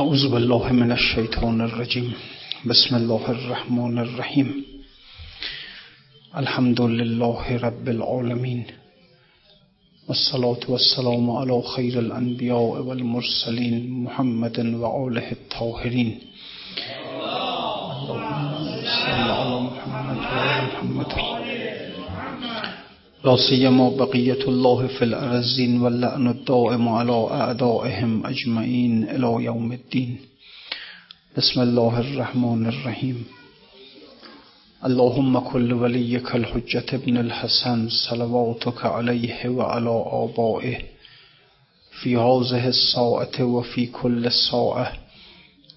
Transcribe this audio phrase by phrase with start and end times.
[0.00, 2.12] أعوذ بالله من الشيطان الرجيم.
[2.66, 4.64] بسم الله الرحمن الرحيم.
[6.36, 8.64] الحمد لله رب العالمين.
[10.08, 16.18] والصلاة والسلام على خير الأنبياء والمرسلين محمد وآله الطاهرين.
[18.00, 21.39] اللهم صل على محمد وآل محمد.
[23.24, 30.16] لا سيما بقية الله في الأرزين واللأن الدائم على أعدائهم أجمعين إلى يوم الدين.
[31.36, 33.24] بسم الله الرحمن الرحيم.
[34.84, 40.78] اللهم كل وليك الحجة ابن الحسن صلواتك عليه وعلى آبائه
[42.02, 44.92] في هذه الساعة وفي كل ساعة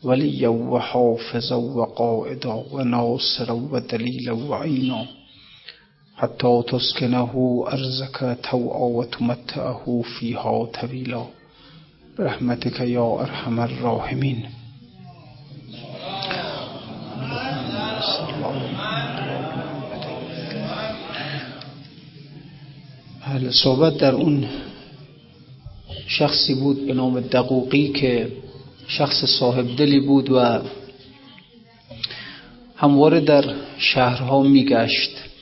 [0.04, 5.06] وليا وحافظا وقائدا وناصرا ودليلا وعينا.
[6.24, 11.26] حتى تسكنه أرزك توعا وتمتعه فيها طويلا
[12.18, 14.46] برحمتك يا أرحم الراحمين
[23.28, 24.48] بله صحبت در اون
[26.08, 28.32] شخصی بود به نام دقوقی که
[28.88, 30.60] شخص صاحب دلی بود و
[32.76, 35.33] همواره در شهرها میگشت.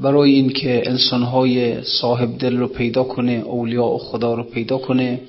[0.00, 5.20] برای اینکه انسانهای صاحب دل رو پیدا کنه اولیاء خدا رو پیدا کنه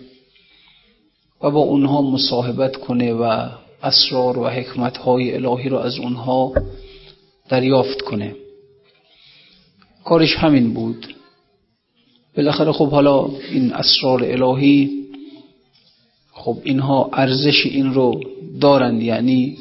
[1.41, 3.49] و با اونها مصاحبت کنه و
[3.83, 6.53] اسرار و حکمتهای الهی رو از اونها
[7.49, 8.35] دریافت کنه.
[10.05, 11.15] کارش همین بود.
[12.37, 15.03] بالاخره خب حالا این اسرار الهی
[16.33, 18.21] خب اینها ارزش این رو
[18.61, 19.57] دارند یعنی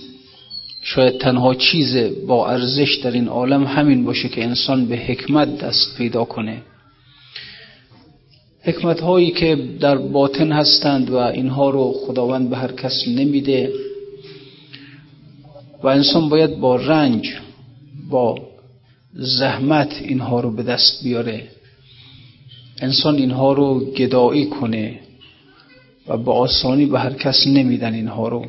[0.85, 5.97] شاید تنها چیز با ارزش در این عالم همین باشه که انسان به حکمت دست
[5.97, 6.63] پیدا کنه.
[8.63, 13.73] حکمت هایی که در باطن هستند و اینها رو خداوند به هر کس نمیده
[15.83, 17.35] و انسان باید با رنج
[18.11, 18.39] با
[19.15, 21.49] زحمت اینها رو به دست بیاره.
[22.81, 25.01] انسان اینها رو گدایی کنه
[26.09, 28.47] و به آسانی به هر کس نمیدن اینها رو.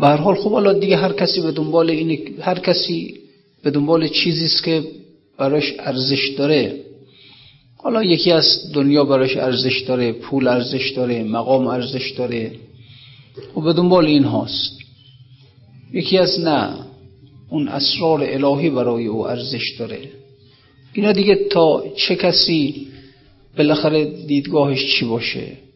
[0.00, 3.14] به هر حال خب حالا دیگه هر کسی به دنبال اینه هر کسی
[3.62, 4.82] به دنبال چیزی است که
[5.38, 6.80] براش ارزش داره.
[7.76, 12.52] حالا یکی از دنیا براش ارزش داره پول ارزش داره مقام ارزش داره.
[13.56, 14.78] و به دنبال این هاست.
[15.92, 16.74] یکی از نه
[17.50, 19.98] اون اسرار الهی برای او ارزش داره.
[20.92, 22.88] اینا دیگه تا چه کسی
[23.58, 25.67] بالاخره دیدگاهش چی باشه؟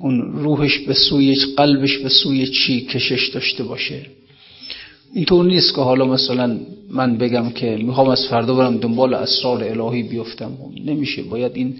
[0.00, 4.06] اون روحش به سوی قلبش به سوی چی کشش داشته باشه.
[5.14, 10.02] اینطور نیست که حالا مثلا من بگم که می‌خوام از فردا برم دنبال اسرار الهی
[10.02, 10.52] بیفتم.
[10.84, 11.22] نمیشه.
[11.22, 11.74] باید این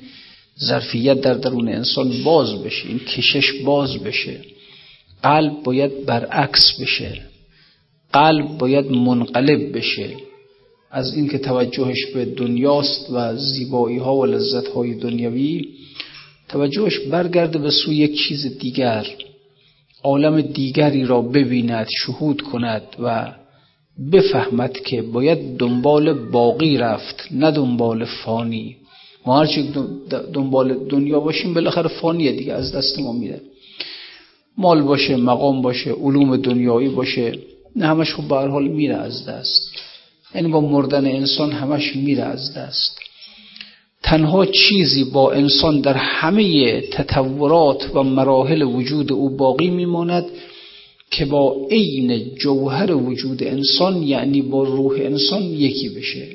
[0.65, 2.89] ظرفیت در درون انسان باز بشه.
[2.89, 4.41] این کشش باز بشه.
[5.23, 7.23] قلب باید برعکس بشه.
[8.13, 10.11] قلب باید منقلب بشه.
[10.91, 15.69] از اینکه توجهش به دنیاست و زیبایی ها و لذت های دنیوی
[16.49, 19.07] توجهش برگرده به سوی یک چیز دیگر
[20.03, 23.33] عالم دیگری را ببیند شهود کند و
[24.13, 28.77] بفهمد که باید دنبال باقی رفت نه دنبال فانی.
[29.27, 29.73] ما هرچی
[30.33, 33.41] دنبال دنیا باشیم بالاخره فانیه دیگه از دست ما میره.
[34.59, 37.39] مال باشه مقام باشه علوم دنیایی باشه
[37.77, 39.73] نه همش خب به حال میره از دست.
[40.35, 42.99] یعنی با مردن انسان همش میره از دست.
[44.07, 50.25] تنها چیزی با انسان در همه تطورات و مراحل وجود او باقی میماند
[51.11, 56.29] که با عین جوهر وجود انسان یعنی با روح انسان یکی بشه.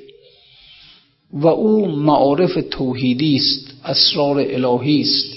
[1.33, 5.33] و او معارف توحیدی است اسرار الهی است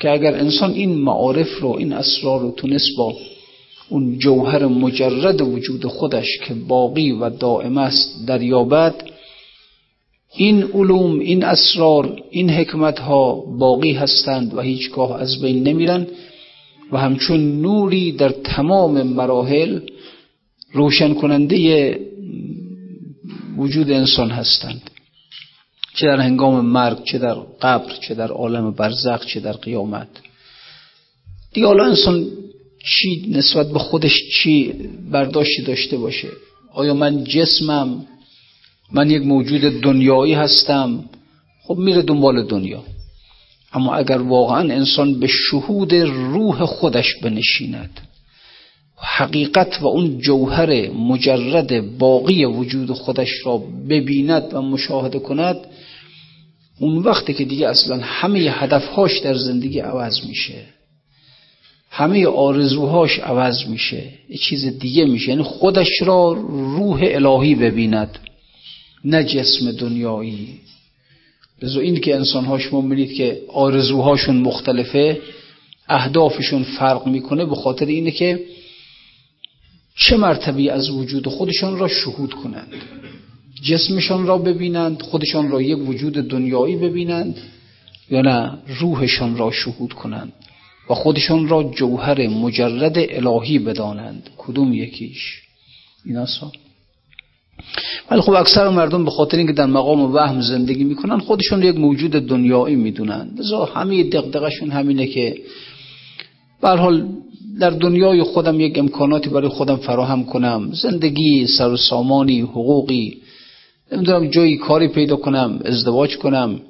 [0.00, 3.14] که اگر انسان این معارف رو این اسرار رو تونست با
[3.88, 8.94] اون جوهر مجرد وجود خودش که باقی و دائم است دریابد
[10.34, 16.06] این علوم این اسرار این حکمت ها باقی هستند و هیچگاه از بین نمیرن
[16.92, 19.80] و همچون نوری در تمام مراحل
[20.72, 21.98] روشن کننده
[23.56, 24.90] وجود انسان هستند.
[25.94, 30.08] چه در هنگام مرگ چه در قبر چه در عالم برزخ چه در قیامت.
[31.52, 32.26] دیگه حالا انسان
[32.84, 34.72] چی نسبت به خودش چی
[35.10, 36.28] برداشتی داشته باشه؟
[36.74, 38.06] آیا من جسمم
[38.92, 41.04] من یک موجود دنیایی هستم
[41.62, 42.82] خب میره دنبال دنیا.
[43.72, 48.00] اما اگر واقعا انسان به شهود روح خودش بنشیند
[49.00, 55.56] حقیقت و اون جوهر مجرد باقی وجود خودش را ببیند و مشاهده کند
[56.80, 60.64] اون وقتی که دیگه اصلا همه هدفهاش در زندگی عوض میشه.
[61.90, 64.02] همه آرزوهاش عوض میشه.
[64.28, 65.28] یه چیز دیگه میشه.
[65.28, 68.18] یعنی خودش را روح الهی ببیند.
[69.04, 70.60] نه جسم دنیایی.
[71.62, 75.20] لذا این که انسان ها شما که آرزوهاشون مختلفه
[75.88, 78.44] اهدافشون فرق می‌کنه به خاطر اینه که
[79.96, 82.74] چه مرتبی از وجود خودشان را شهود کنند.
[83.62, 87.36] جسمشان را ببینند خودشان را یک وجود دنیایی ببینند
[88.10, 90.32] یا نه روحشان را شهود کنند
[90.90, 94.30] و خودشان را جوهر مجرد الهی بدانند.
[94.38, 95.42] کدوم یکیش؟
[96.04, 96.26] اینا
[98.10, 102.10] ولی خب اکثر مردم به خاطر اینکه در مقام وهم زندگی می‌کنن خودشون یک موجود
[102.10, 103.30] دنیایی می‌دونن.
[103.38, 105.36] لذا همه دقدقشون همینه که
[106.62, 107.08] به حال
[107.60, 110.70] در دنیای خودم یک امکاناتی برای خودم فراهم کنم.
[110.72, 113.16] زندگی سر و سامانی حقوقی
[113.92, 116.60] نمی‌دونم جایی کاری پیدا کنم ازدواج کنم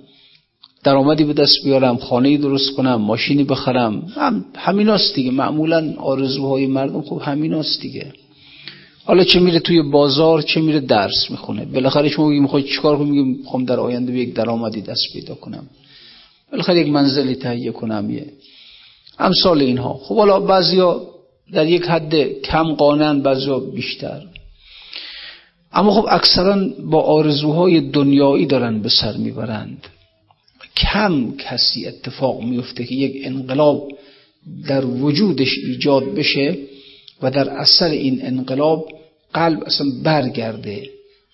[0.84, 4.02] درآمدی به دست بیارم خانه درست کنم ماشینی بخرم.
[4.14, 5.30] هم همیناست دیگه.
[5.30, 8.12] معمولا آرزوهای مردم خب همیناست دیگه.
[9.08, 11.64] حالا چه میره توی بازار چه میره درس می‌خونه.
[11.64, 15.66] بالاخره شما میگی می‌خوای چیکار کنی؟ میگی می‌خوام در آینده یک درآمدی دست پیدا کنم.
[16.52, 18.10] بالاخره یک منزلی تهیه کنم.
[18.10, 18.26] یه
[19.18, 19.94] امثال اینها.
[19.94, 21.02] خب حالا بعضیا
[21.52, 24.22] در یک حد کم قانن بعضیا بیشتر.
[25.72, 29.86] اما خب اکثرا با آرزوهای دنیایی دارن به سر می‌برند.
[30.76, 33.88] کم کسی اتفاق میفته که یک انقلاب
[34.68, 36.56] در وجودش ایجاد بشه
[37.22, 38.97] و در اثر این انقلاب
[39.34, 40.90] قلب اصلا برگرده.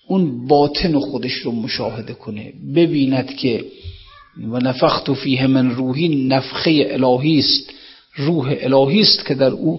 [0.07, 2.53] اون باطن خودش رو مشاهده کنه.
[2.75, 3.65] ببیند که
[4.51, 7.69] و نفخت فیه من روحی نفخه الهی است.
[8.15, 9.77] روح الهی است که در او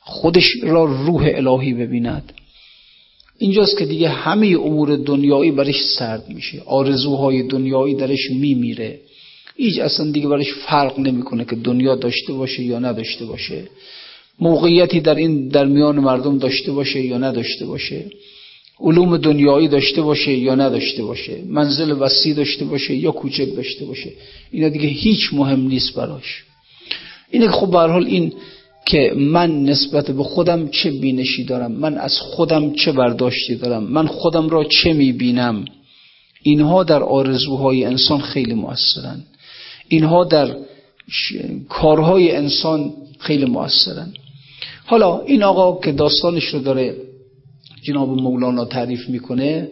[0.00, 2.32] خودش را روح الهی ببیند.
[3.38, 6.62] اینجاست که دیگه همه امور دنیایی برش سرد میشه.
[6.66, 9.00] آرزوهای دنیایی درش میمیره.
[9.56, 13.64] هیچ اصلا دیگه برش فرق نمی‌کنه که دنیا داشته باشه یا نداشته باشه.
[14.40, 18.04] موقعیتی در این در میان مردم داشته باشه یا نداشته باشه.
[18.80, 21.42] علوم دنیایی داشته باشه یا نداشته باشه.
[21.48, 24.10] منزل وسیع داشته باشه یا کوچک داشته باشه.
[24.50, 26.44] اینا دیگه هیچ مهم نیست براش.
[27.30, 28.32] اینه که خب به حال این
[28.86, 34.06] که من نسبت به خودم چه بینشی دارم من از خودم چه برداشتی دارم من
[34.06, 35.64] خودم را چه می‌بینم
[36.42, 39.22] اینها در آرزوهای انسان خیلی مؤثرن
[39.88, 40.56] اینها در
[41.68, 44.12] کارهای انسان خیلی مؤثرن
[44.88, 46.96] حالا این آقا که داستانش رو داره
[47.82, 49.68] جناب مولانا تعریف می‌کنه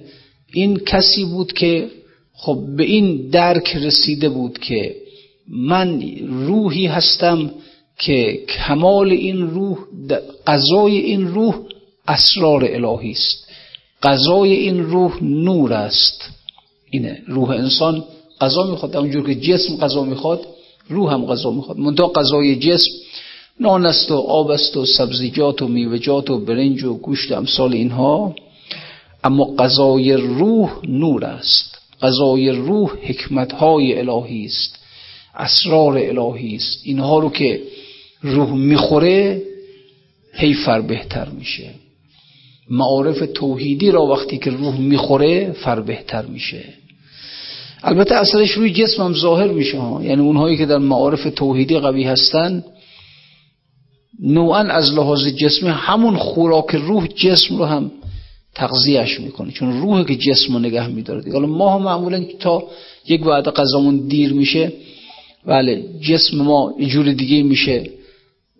[0.53, 1.89] این کسی بود که
[2.35, 4.97] خب به این درک رسیده بود که
[5.49, 7.51] من روحی هستم
[7.99, 9.79] که کمال این روح
[10.47, 11.55] قضای این روح
[12.09, 13.49] اسرار الهی است.
[14.03, 16.29] قضای این روح نور است.
[16.91, 17.23] اینه.
[17.27, 18.05] روح انسان
[18.41, 18.97] قضا می‌خواد.
[18.97, 20.47] اونجور که جسم قضا می‌خواد
[20.89, 21.79] روح هم قضا می‌خواد.
[21.79, 23.06] منتها قضای جسم
[23.61, 28.35] نان است و آب است و سبزیجات و میوجات و برنج و گوشت امثال اینها
[29.25, 31.79] اما قضای روح نور است.
[32.03, 34.79] قضای روح حکمتهای الهی است.
[35.37, 36.81] اسرار الهی است.
[36.85, 37.61] اینها رو که
[38.23, 39.43] روح می‌خوره
[40.35, 41.71] هی فر بهتر میشه.
[42.71, 46.65] معارف توحیدی را وقتی که روح می‌خوره فر بهتر میشه.
[47.83, 52.65] البته اثرش روی جسم هم ظاهر میشه یعنی اونهایی که در معارف توحیدی قوی هستن
[54.21, 57.91] نوعا از لحاظ جسمی همون خوراک روح جسم رو هم
[58.55, 59.53] تغذیهش می‌کنه.
[59.53, 62.65] چون روح که جسم رو نگه میداره حالا ما هم معمولا تا
[63.09, 64.73] یک وعده قضامون دیر میشه
[65.47, 67.91] بله جسم ما جور دیگه میشه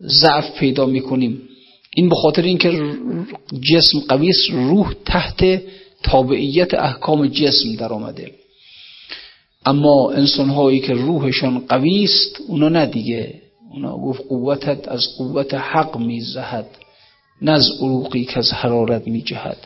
[0.03, 1.43] ضعف پیدا می‌کنیم.
[1.97, 2.81] این به خاطر اینکه
[3.71, 5.63] جسم قوی روح تحت
[6.03, 8.31] تابعیت احکام جسم در آمده.
[9.67, 13.35] اما انسان هایی که روحشان قوی است اونا نه دیگه.
[13.77, 16.67] اونا گفت قوتت از قوت حق میزهد
[17.43, 19.57] نه از عروقی که از حرارت میجهد.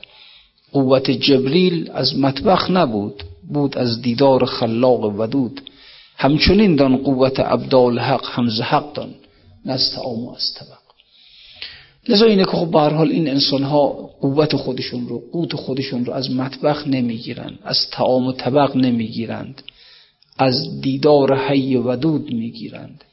[0.72, 5.60] قوت جبریل از مطبخ نبود بود از دیدار خلاق ودود.
[6.16, 9.14] همچنین دان قوت عبدال حق همز حق دان
[9.66, 10.78] نه از تعام از طبق.
[12.08, 13.86] لذا اینه که خب به حال این انسان ها
[14.20, 19.62] قوت خودشون رو قوت خودشون رو از مطبخ نمی‌گیرند از تعام و طبق نمی‌گیرند
[20.38, 23.04] از دیدار حی ودود می‌گیرند.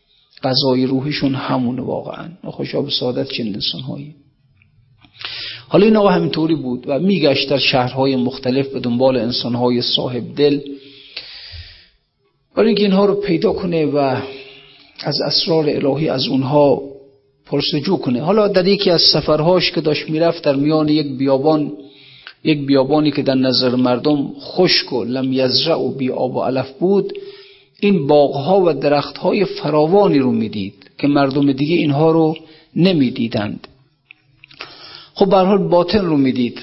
[0.44, 2.30] غذای روحشون همونه واقعا.
[2.74, 4.16] به سعادت چنین انسان هایی
[5.70, 10.60] حالا این آقا همینطوری بود و میگشت در شهرهای مختلف به دنبال انسانهای صاحب دل.
[12.56, 13.98] برای اینکه اینها رو پیدا کنه و
[15.04, 16.82] از اسرار الهی از اونها
[17.46, 18.22] پرسجو کنه.
[18.22, 21.72] حالا در یکی از سفرهاش که داشت می‌رفت در میان یک بیابان
[22.44, 26.72] یک بیابانی که در نظر مردم خشک و لم یزرع و بی آب و علف
[26.80, 27.14] بود
[27.80, 32.38] این باغها و درختهای فراوانی رو می‌دید که مردم دیگه اینها رو
[32.76, 33.68] نمی‌دیدند.
[35.14, 36.60] خب به حال باطن رو می‌دید.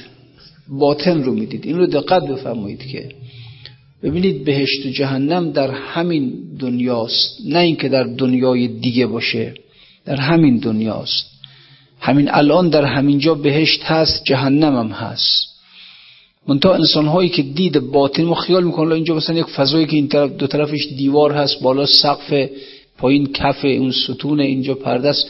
[0.68, 1.66] باطن رو می‌دید.
[1.66, 3.08] این رو دقت بفرمایید که
[4.02, 7.38] ببینید بهشت و جهنم در همین دنیاست.
[7.44, 9.54] نه اینکه در دنیای دیگه باشه
[10.04, 11.30] در همین دنیاست.
[12.00, 15.53] همین الان در همینجا بهشت هست جهنم هم هست.
[16.48, 20.08] منتها انسان هایی که دید باطن ما خیال می‌کنن اینجا مثلا یک فضایی که این
[20.08, 22.50] طرف دو طرفش دیوار هست بالا سقف
[22.98, 25.26] پایین کف اون ستون اینجا پرده است.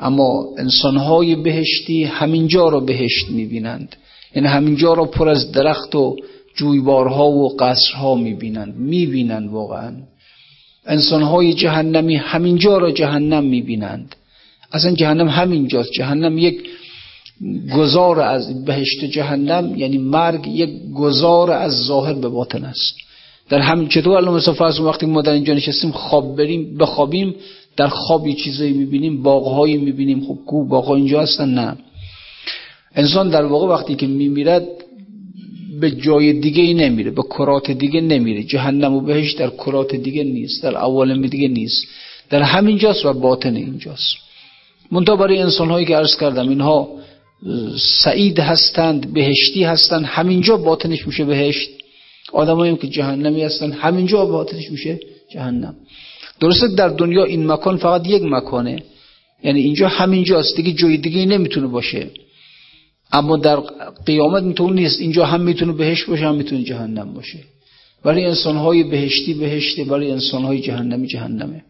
[0.00, 3.96] اما انسان های بهشتی همینجا رو بهشت می‌بینند.
[4.34, 6.16] یعنی همینجا رو پر از درخت و
[6.56, 8.76] جویبارها و قصرها می‌بینند.
[8.76, 9.92] می‌بینند واقعا.
[10.86, 14.16] انسان های جهنمی همینجا را جهنم می‌بینند.
[14.72, 15.90] اصلا جهنم همینجاست.
[15.92, 16.68] جهنم یک
[17.76, 22.94] گذار از بهشت جهنم یعنی مرگ یک گذار از ظاهر به باطن است.
[23.48, 27.34] در همین چطور الان مثلا فرض وقتی ما در اینجا نشستیم خواب بریم بخوابیم
[27.76, 30.20] در خواب یه چیزایی می‌بینیم باغهایی می‌بینیم.
[30.20, 31.76] خب کو باغها اینجا هستن؟ نه.
[32.94, 34.66] انسان در واقع وقتی که میمیرد
[35.80, 38.42] به جای دیگه ای نمیره به کرات دیگه نمیره.
[38.42, 41.86] جهنم و بهش در کرات دیگه نیست در عوالم دیگه نیست.
[42.30, 44.14] در همینجاست و باطن اینجاست.
[44.92, 46.88] منتها برای انسان هایی که عرض کردم اینها
[48.04, 51.70] سعید هستند بهشتی هستند همینجا باطنش میشه بهشت.
[52.32, 55.00] آدمایی که جهنمی هستند همینجا باطنش میشه
[55.32, 55.74] جهنم.
[56.40, 58.82] درسته در دنیا این مکان فقط یک مکانه.
[59.44, 62.06] یعنی اینجا همینجاست دیگه جای دیگه نمی‌تونه باشه.
[63.12, 63.56] اما در
[64.06, 65.00] قیامت می‌تونه نیست.
[65.00, 67.38] اینجا هم می‌تونه بهشت باشه هم می‌تونه جهنم باشه.
[68.04, 71.62] برای انسانهای بهشتی بهشته برای انسانهای جهنمی جهنمه.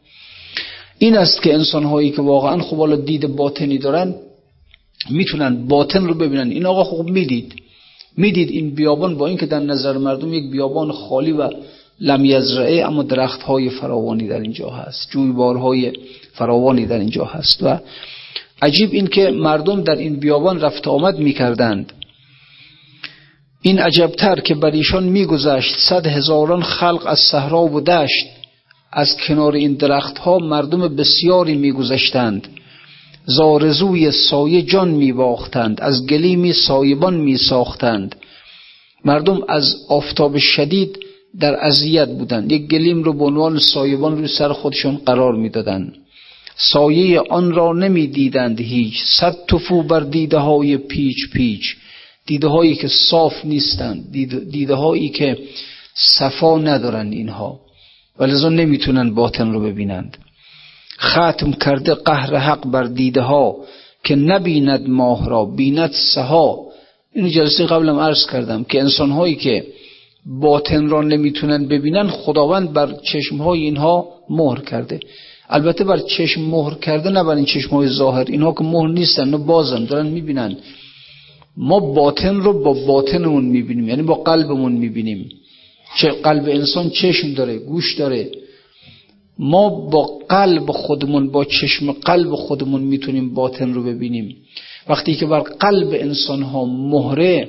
[0.98, 4.14] این است که انسانهایی که واقعا حالا دید باطنی دارن
[5.10, 6.50] می‌تونن باطن رو ببینن.
[6.50, 7.54] این آقا خوب می‌دید.
[8.16, 11.50] می‌دید این بیابان با اینکه در نظر مردم یک بیابان خالی و
[12.00, 15.10] لم یزرعه اما درخت های فراوانی در اینجا هست.
[15.10, 15.92] جویبارهای
[16.32, 17.62] فراوانی در اینجا هست.
[17.62, 17.78] و
[18.62, 21.92] عجیب این که مردم در این بیابان رفت آمد می‌کردند.
[23.62, 28.26] این عجبتر که بر ایشان میگذشت صد هزاران خلق از صحرا و دشت.
[28.92, 32.48] از کنار این درختها مردم بسیاری میگذشتند.
[33.26, 38.16] زارزوی سایه جان میباختند از گلیمی سایبان میساختند.
[39.04, 40.98] مردم از آفتاب شدید
[41.40, 42.52] در اذیت بودند.
[42.52, 45.96] یک گلیم رو به عنوان سایبان روی سر خودشون قرار می‌دادند.
[46.56, 49.02] سایه آن را نمی‌دیدند هیچ.
[49.04, 51.76] صد تفو بر دیده های پیچ پیچ.
[52.26, 54.12] دیده هایی که صاف نیستند.
[54.50, 55.38] دیده هایی که
[55.94, 57.60] صفا ندارند اینها.
[58.18, 60.18] ولذا نمی‌تونن باطن رو ببینند.
[61.00, 63.56] ختم کرده قهر حق بر دیده ها
[64.04, 66.66] که نبیند ماه را بیند سها
[67.14, 69.64] این جلسه قبلم عرض کردم که انسان هایی که
[70.26, 75.00] باطن را نمی‌تونن ببینن خداوند بر چشم های اینها مهر کرده.
[75.48, 78.24] البته بر چشم مهر کرده نه بر این چشم های ظاهر.
[78.28, 80.56] اینها که مهر نیستن نه بازن دارن می‌بینن.
[81.56, 85.28] ما باطن رو با باطنمون می‌بینیم یعنی با قلبمون می‌بینیم.
[85.98, 88.30] چه قلب انسان چشم داره گوش داره.
[89.42, 94.36] ما با قلب خودمون با چشم قلب خودمون می‌تونیم باطن رو ببینیم.
[94.88, 97.48] وقتی که بر قلب انسان ها مهره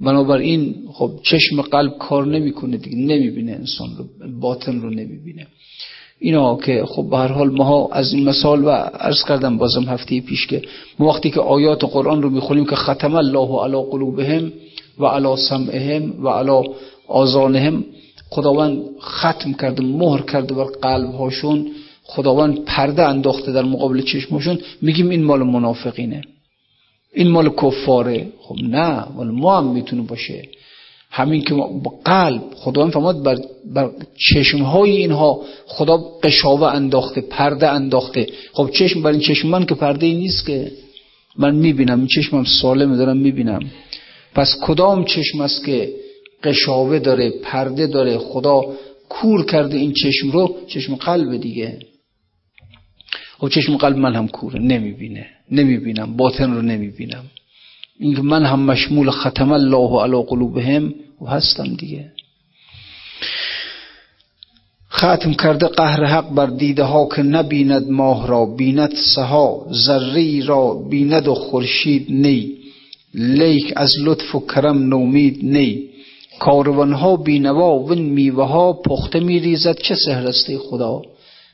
[0.00, 4.04] بنابراین خب چشم قلب کار نمی‌کنه دیگه نمی‌بینه انسان رو
[4.40, 5.46] باطن رو نمی‌بینه.
[6.18, 10.20] اینا که خب به هر حال ما از این مثال و عرض کردم بازم هفته
[10.20, 10.62] پیش که
[10.98, 14.52] ما وقتی که آیات قرآن رو می‌خونیم که ختم الله علی قلوبهم
[14.98, 16.68] و علی سمعهم و علی
[17.08, 17.84] آزانهم
[18.30, 21.70] خداوند ختم کرده مهر کرده بر قلب هاشون
[22.02, 24.58] خداوند پرده انداخته در مقابل چشمشون.
[24.82, 26.22] میگیم این مال منافقینه.
[27.14, 28.26] این مال کفاره.
[28.42, 30.42] خب نه مال ما هم می‌تونه باشه.
[31.10, 33.38] همین که با قلب خداوند فرماد بر,
[33.74, 33.90] بر
[34.34, 38.26] چشم های اینها خدا قشاوه انداخته پرده انداخته.
[38.52, 40.72] خب چشم بر این چشم من که پرده ای نیست که.
[41.36, 43.60] من می‌بینم این چشمم سالمه دارم می‌بینم.
[44.34, 45.92] پس کدام چشم است که
[46.42, 48.62] قشاوه داره پرده داره خدا
[49.08, 51.78] کور کرده این چشم رو چشم قلب دیگه.
[53.38, 57.24] خب چشم قلب من هم کوره نمی‌بینه نمی‌بینم باطن رو نمی‌بینم.
[57.98, 62.12] اینکه من هم مشمول ختم الله علی قلوبهم و هستم دیگه.
[64.92, 70.74] ختم کرده قهر حق بر دیده ها که نبیند ماه را بیند سها ذری را
[70.74, 72.56] بیند و خورشید نی.
[73.14, 75.89] لیک از لطف و کرم نومید نی.
[76.40, 79.76] کاروان ها بینوا و میوه ها پخته میریزد.
[79.78, 81.02] چه سهرسته خدا؟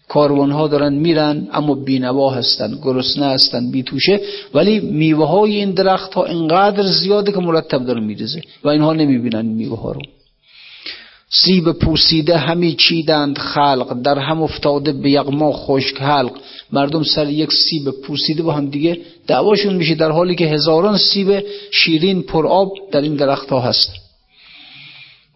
[0.09, 4.21] کاروان ها دارن میرن اما بینوا هستن گرسنه هستن بی توشه
[4.55, 9.47] ولی میوه های این درخت ها اینقدر زیاده که مرتب داره میرزه و اینها نمی‌بینن
[9.47, 10.00] میوه ها رو.
[11.28, 16.33] سیب پوسیده همی چیدند خلق در هم افتاده به یغما خشک حلق.
[16.73, 21.45] مردم سر یک سیب پوسیده با هم دیگه دعواشون میشه در حالی که هزاران سیب
[21.71, 24.05] شیرین پرآب در این درخت ها هست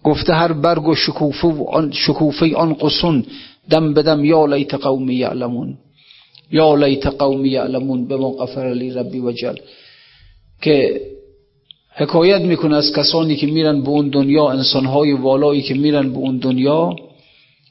[0.05, 3.25] گفته هر برگ و شکوفه, و آن شکوفه آن قصون
[3.71, 5.79] دم بدم یا لیت قومی یعلمون.
[6.53, 9.57] یا لیت قومی یعلمون به ما غفر لی ربی جل.
[10.63, 11.01] که
[11.95, 16.37] حکایت می‌کنه از کسانی که میرن به اون دنیا انسانهای والایی که میرن به اون
[16.37, 16.97] دنیا.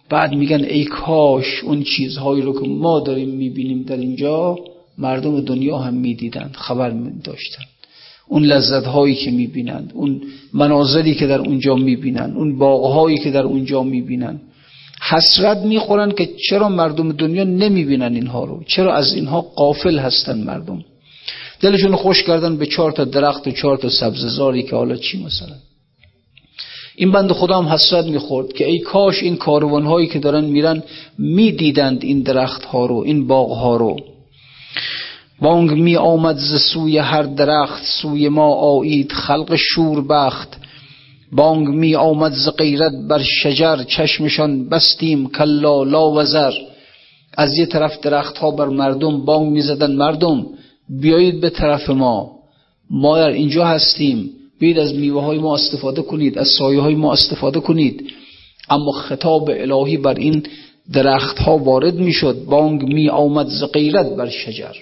[0.10, 4.58] بعد میگن ای کاش اون چیزهایی رو که ما داریم می‌بینیم در اینجا
[4.98, 6.90] مردم دنیا هم می‌دیدند خبر
[7.24, 7.64] داشتن.
[8.30, 10.22] اون لذت هایی که می‌بینند اون
[10.54, 14.42] مناظری که در اونجا می‌بینند اون باغهایی که در اونجا می‌بینند.
[15.10, 20.86] حسرت می‌خورن که چرا مردم دنیا نمی‌بینن اینها رو؟ چرا از اینها قافل هستن مردم؟
[21.62, 25.56] دلشون خوش کردن به چهار تا درخت و چهار تا سبززاری که حالا چی مثلا؟
[26.96, 30.84] این بند خدا هم حسرت می‌خورد که ای کاش این کاروان هایی که دارن میرن
[31.18, 33.98] می‌دیدند این درخت ها رو این باغ ها رو.
[35.42, 40.58] بانگ می آمد ز سوی هر درخت سوی ما آیید خلق شور بخت
[41.32, 46.52] بانگ می آمد ز غیرت بر شجر چشمشان بستیم کلا لا وزر
[47.38, 50.46] از یه طرف درخت ها بر مردم بانگ می زدن مردم
[50.90, 52.32] بیایید به طرف ما.
[52.90, 54.30] ما در اینجا هستیم.
[54.60, 58.12] بیاید از میوه های ما استفاده کنید از سایه های ما استفاده کنید.
[58.70, 60.44] اما خطاب الهی بر این
[60.94, 62.44] درخت ها وارد می شد.
[62.50, 64.74] بانگ می آمد ز غیرت بر شجر.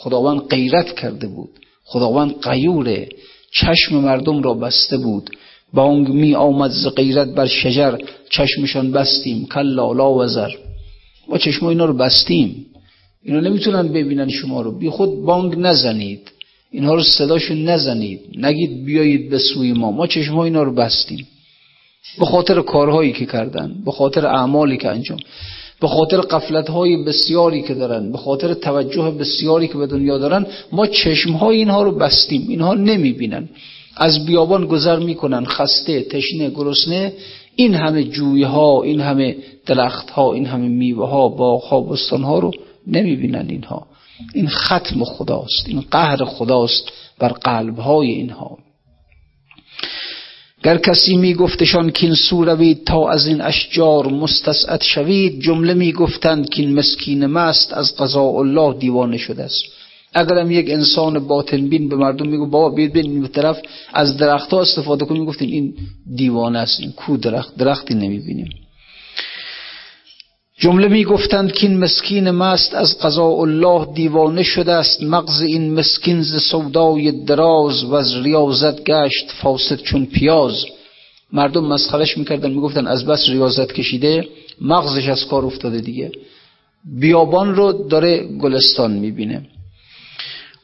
[0.00, 1.50] خداوند غیرت کرده بود.
[1.84, 3.08] خداوند قیوره
[3.52, 5.30] چشم مردم را بسته بود.
[5.72, 7.98] بانگ می آمد ز غیرت بر شجر
[8.30, 9.46] چشمشان بستیم.
[9.46, 10.50] کلا لا وزر.
[11.28, 12.66] ما چشم اینا رو بستیم.
[13.24, 14.78] اینا نمی‌تونن ببینن شما رو.
[14.78, 16.30] بی خود بانگ نزنید.
[16.70, 18.20] اینها رو صداشون نزنید.
[18.36, 19.90] نگید بیایید به سوی ما.
[19.90, 21.26] ما چشم اینا رو بستیم.
[22.18, 23.74] به خاطر کارهایی که کردن.
[23.84, 25.18] به خاطر اعمالی که انجام.
[25.80, 30.46] به خاطر قفلت های بسیاری که دارن به خاطر توجه بسیاری که به دنیا دارن
[30.72, 33.48] ما چشم های اینها رو بستیم اینها نمی‌بینن.
[33.96, 37.12] از بیابان گذر می‌کنن خسته تشنه گرسنه
[37.56, 42.38] این همه جوی ها این همه درخت ها این همه میوه ها باغ ها ها
[42.38, 42.50] رو
[42.86, 43.86] نمی‌بینن اینها.
[44.34, 48.58] این ختم خداست این قهر خداست بر قلب های اینها.
[50.62, 55.92] گر کسی می گفتشان کین سو روید تا از این اشجار مستسعد شوید جمله می
[55.92, 59.62] گفتند کین مسکین مست از قضاء الله دیوانه شده است.
[60.14, 63.58] اگرم یک انسان باطن بین به مردم میگو بابا بیاید بین این طرف.
[63.92, 65.74] از درخت ها استفاده کنیم گفتیم این
[66.16, 68.48] دیوانه است این کو درخت درختی نمی‌بینیم.
[70.60, 75.02] جمله می گفتند که این مسکین مست از قضاء الله دیوانه شده است.
[75.02, 80.64] مغز این مسکین ز سودای دراز و از ریاضت گشت فاسد چون پیاز.
[81.32, 84.28] مردم مسخرش می‌کردن می‌گفتن از بس ریاضت کشیده
[84.60, 86.12] مغزش از کار افتاده دیگه.
[87.00, 89.42] بیابان رو داره گلستان می‌بینه.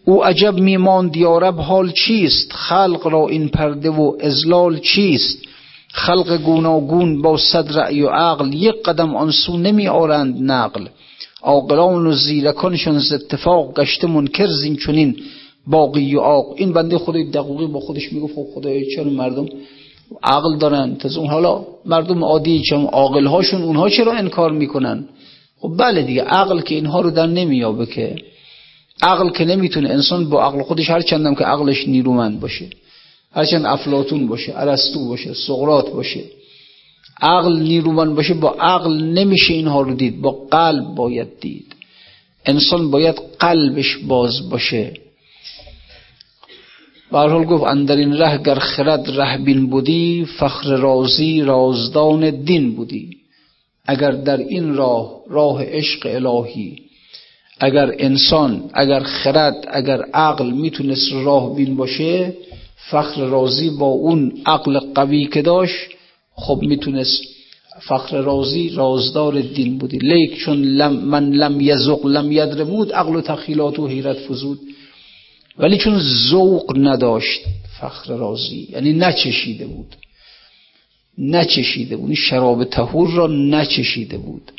[0.04, 5.38] او عجب میمان دیارب حال چیست؟ خلق را این پرده و ازلال چیست؟
[5.94, 10.86] خلق گوناگون با صد رأی و عقل یک قدم آنسو نمی آرند نقل.
[11.42, 15.16] عاقلان و زیرکانشان ز اتفاق گشته منکر زین چنین
[15.66, 16.46] باقی و عاق.
[16.56, 19.46] این بنده خودی دقیقی با خودش می‌گفت خب خدای چرا مردم
[20.22, 25.04] عقل دارن؟ تا اون حالا مردم عادی چون عاقل هاشون اونها چرا انکار می‌کنن؟
[25.60, 28.16] خب بله دیگه عقل که اینها رو در نمیابه که.
[29.02, 32.66] عقل که نمی‌تونه انسان با عقل خودش هر چندم که عقلش نیرومند باشه.
[33.34, 36.24] هرچند افلاتون باشه ارسطو باشه سقراط باشه
[37.20, 41.74] عقل نیرومند باشه با عقل نمیشه اینها رو دید با قلب باید دید.
[42.46, 44.94] انسان باید قلبش باز باشه.
[47.10, 53.10] حال گفت اندر این ره گر خرد بین بودی فخر رازی رازدان دین بودی.
[53.86, 56.76] اگر در این راه راه عشق الهی
[57.60, 62.32] اگر انسان اگر خرد اگر عقل می‌تونست راه بین باشه
[62.90, 65.90] فخر رازی با اون عقل قوی که داشت
[66.34, 67.22] خب می‌تونست
[67.80, 69.98] فخر رازی رازدار دین بودی.
[69.98, 74.60] لیک چون لم من لم یزق لم یدر بود عقل و تخیلات و حیرت فزود.
[75.58, 75.98] ولی چون
[76.30, 77.40] ذوق نداشت
[77.80, 79.96] فخر رازی یعنی نچشیده بود.
[81.18, 82.14] نچشیده بود.
[82.14, 84.52] شراب تهور را نچشیده بود.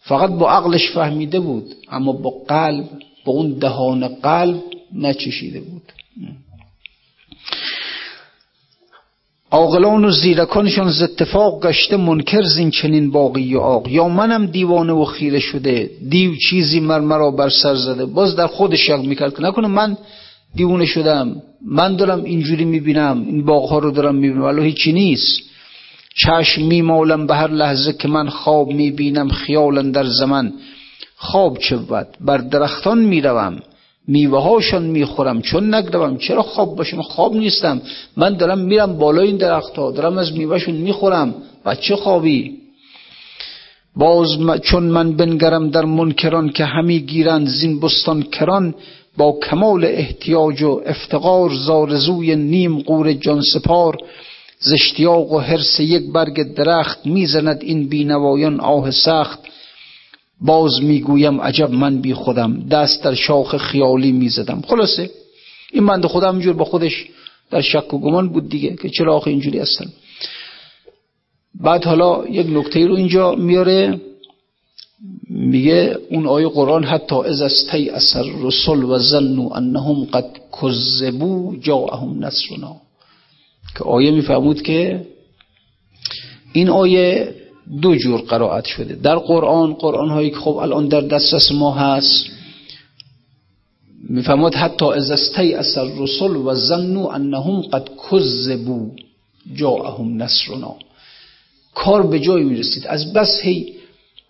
[0.00, 2.88] فقط با عقلش فهمیده بود اما با قلب
[3.24, 4.62] با اون دهان قلب
[4.94, 5.82] نچشیده بود.
[9.54, 13.88] عاقلان و زیرکانشان ز اتفاق گشته منکر زین چنین باقی و آق.
[13.88, 18.04] یا منم دیوانه و خیره شده دیو چیزی مر مرا بر سر زده.
[18.06, 19.96] باز در خودش شک می‌کرد که نکنه من
[20.54, 24.42] دیوانه شدم من دارم اینجوری می‌بینم این باغها رو دارم می‌بینم.
[24.42, 25.42] ولی هیچی نیست.
[26.16, 30.52] چشم میمالم به هر لحظه که من خواب می‌بینم خیالا در زمان
[31.16, 33.58] خواب چه بود بر درختان می‌روم.
[34.08, 35.42] میوه هاشان می‌خورم.
[35.42, 37.82] چون نگروم چرا خواب باشم؟ خواب نیستم.
[38.16, 41.34] من دارم میرم بالای این درخت ها دارم از میوهشون می‌خورم.
[41.64, 42.52] و چه خوابی؟
[43.96, 44.28] باز
[44.62, 48.74] چون من بنگرم در منکران که همی گیرند زین بستان کران
[49.16, 53.96] با کمال احتیاج و افتقار زارزوی نیم قور جان سپار
[54.58, 59.38] زشتیاق و حرس یک برگ درخت می‌زند این بینوایان آه سخت.
[60.40, 64.62] باز می‌گویم عجب من بی خودم دست در شاخ خیالی می‌زدم.
[64.68, 65.10] خلاصه
[65.72, 67.06] این بند خودم اینجور با خودش
[67.50, 69.86] در شک و گمان بود دیگه که چرا آخه اینجوری هستن.
[71.60, 74.00] بعد حالا یک نکته رو اینجا میاره
[75.30, 82.24] میگه اون آیه قرآن حتی از استی اثر رسول و ظنوا انهم قد کذبوا جاءهم
[82.24, 82.76] نصرنا.
[83.78, 85.06] که آیه میفهمود که
[86.52, 87.34] این آیه
[87.82, 88.94] دو جور قرائت شده.
[88.94, 92.26] در قرآن قرآن هایی که خب الان در دسترس ما هست
[94.08, 98.86] می‌فهمد حتی از استی اثر رسول و ظنوا انهم قد کذبوا
[99.54, 100.76] جاءهم نصرنا.
[101.74, 102.86] کار به جای می‌رسید.
[102.86, 103.72] از بس هی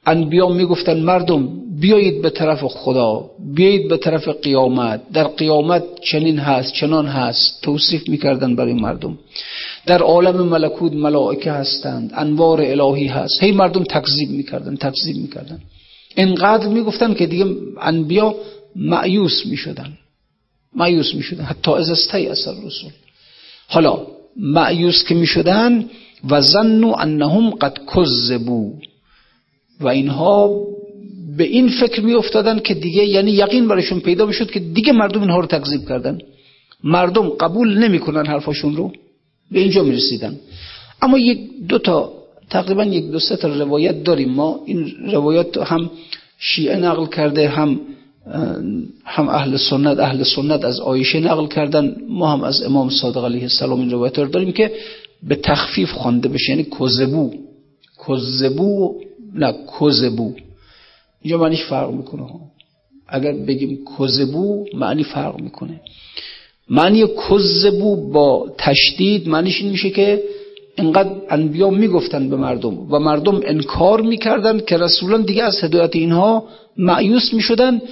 [0.06, 1.48] انبیا می‌گفتن مردم
[1.80, 5.00] بیایید به طرف خدا بیایید به طرف قیامت.
[5.12, 7.62] در قیامت چنین هست چنان هست.
[7.62, 9.18] توصیف می‌کردن برای مردم.
[9.86, 13.42] در عالم ملکوت ملائکه هستند انوار الهی هست.
[13.42, 15.58] هی مردم تکذیب می‌کردن تکذیب می‌کردن.
[16.16, 17.46] انقدر می‌گفتن که دیگه
[17.80, 18.34] انبیا
[18.76, 19.92] معیوس می‌شدن.
[20.76, 21.44] معیوس می‌شدن.
[21.44, 22.90] حتی از استی اثر رسول.
[23.68, 25.84] حالا معیوس که می‌شدن
[26.30, 28.70] و ظنوا انهم قد کذبوا.
[29.80, 30.64] و اینها
[31.36, 35.20] به این فکر می افتادن که دیگه یعنی یقین برایشون پیدا می‌شد که دیگه مردم
[35.20, 36.18] اینها رو تکذیب کردن.
[36.84, 38.92] مردم قبول نمی‌کنن حرفاشون رو.
[39.50, 40.36] به اینجا می رسیدن
[41.02, 42.12] اما یک دو تا
[42.50, 44.60] تقریبا یک دو سه تا روایت داریم ما.
[44.66, 45.90] این روایت هم
[46.38, 47.80] شیعه نقل کرده هم
[49.04, 49.98] هم اهل سنت.
[49.98, 51.96] اهل سنت از آیشه نقل کردن.
[52.08, 54.72] ما هم از امام صادق علیه السلام این روایت رو داریم که
[55.22, 56.50] به تخفیف خوانده بشه.
[56.50, 57.34] یعنی کذبو.
[58.06, 59.00] کذبو
[59.34, 60.34] نه کذبو.
[61.22, 62.26] اینجا معنیش فرق می‌کنه.
[63.08, 65.80] اگر بگیم کذبو معنی فرق می‌کنه.
[66.70, 70.22] معنی کذبو با تشدید معنیش این میشه که
[70.78, 76.44] اینقدر انبیا می‌گفتن به مردم و مردم انکار می‌کردن که رسولان دیگه از هدایت اینها
[76.76, 77.82] معیوس می‌شدن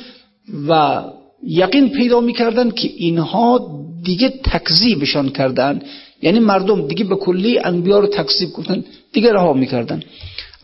[0.68, 1.02] و
[1.46, 3.70] یقین پیدا می‌کردن که اینها
[4.04, 5.82] دیگه تکذیبشان کردن.
[6.22, 10.02] یعنی مردم دیگه به کلی انبیا رو تکذیب کردن دیگه رها می‌کردن.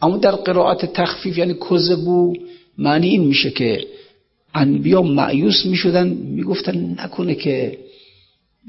[0.02, 2.34] اما در قرائت تخفیف یعنی کذبو
[2.78, 3.84] معنی این میشه که
[4.54, 7.78] انبیا معیوس می‌شدن می‌گفتن نکنه که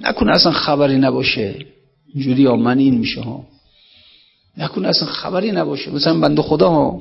[0.04, 1.56] نکنه اصلا خبری نباشه.
[2.16, 3.44] جوری ها معنی این میشه ها.
[4.58, 5.92] نکنه اصلا خبری نباشه.
[5.92, 7.00] مثلا بنده خدا ها.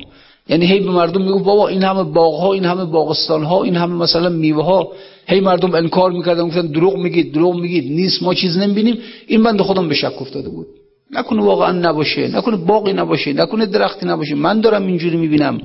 [0.49, 3.77] یعنی هی به مردم میگو بابا این همه باغ ها این همه باغستان ها این
[3.77, 4.93] همه مثلا میوه ها
[5.27, 8.99] هی مردم انکار می‌کردن گفتن دروغ میگید دروغ میگید نیست ما چیز نمی‌بینیم.
[9.27, 10.67] این بنده خودم به شک افتاده بود.
[11.11, 14.35] نکنه واقعا نباشه نکنه باقی نباشه نکنه درختی نباشه.
[14.35, 15.61] من دارم اینجوری می‌بینم.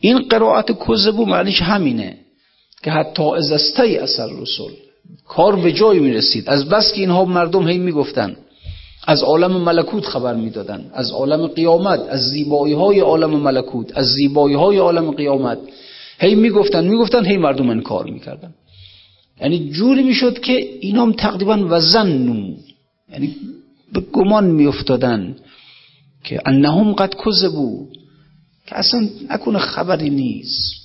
[0.00, 2.16] این قرائت کذبو معنیش همینه
[2.84, 4.72] که حتی از استی اثر رسول
[5.28, 6.48] کار به جای می‌رسید.
[6.48, 8.36] از بس که اینها مردم هی می‌گفتن.
[9.06, 10.90] از عالم ملکوت خبر می‌دادن.
[10.94, 15.58] از عالم قیامت از زیبایی های عالم ملکوت از زیبایی های عالم قیامت.
[16.18, 18.54] هی می‌گفتن می‌گفتن هی مردم انکار می‌کردن.
[19.40, 22.54] یعنی جوری می‌شد که اینام تقریبا وزنو
[23.12, 23.36] یعنی
[23.92, 25.36] به گمان میافتادن
[26.24, 27.86] که انهم قد کذبو
[28.66, 30.83] که اصلا نکنه خبری نیست.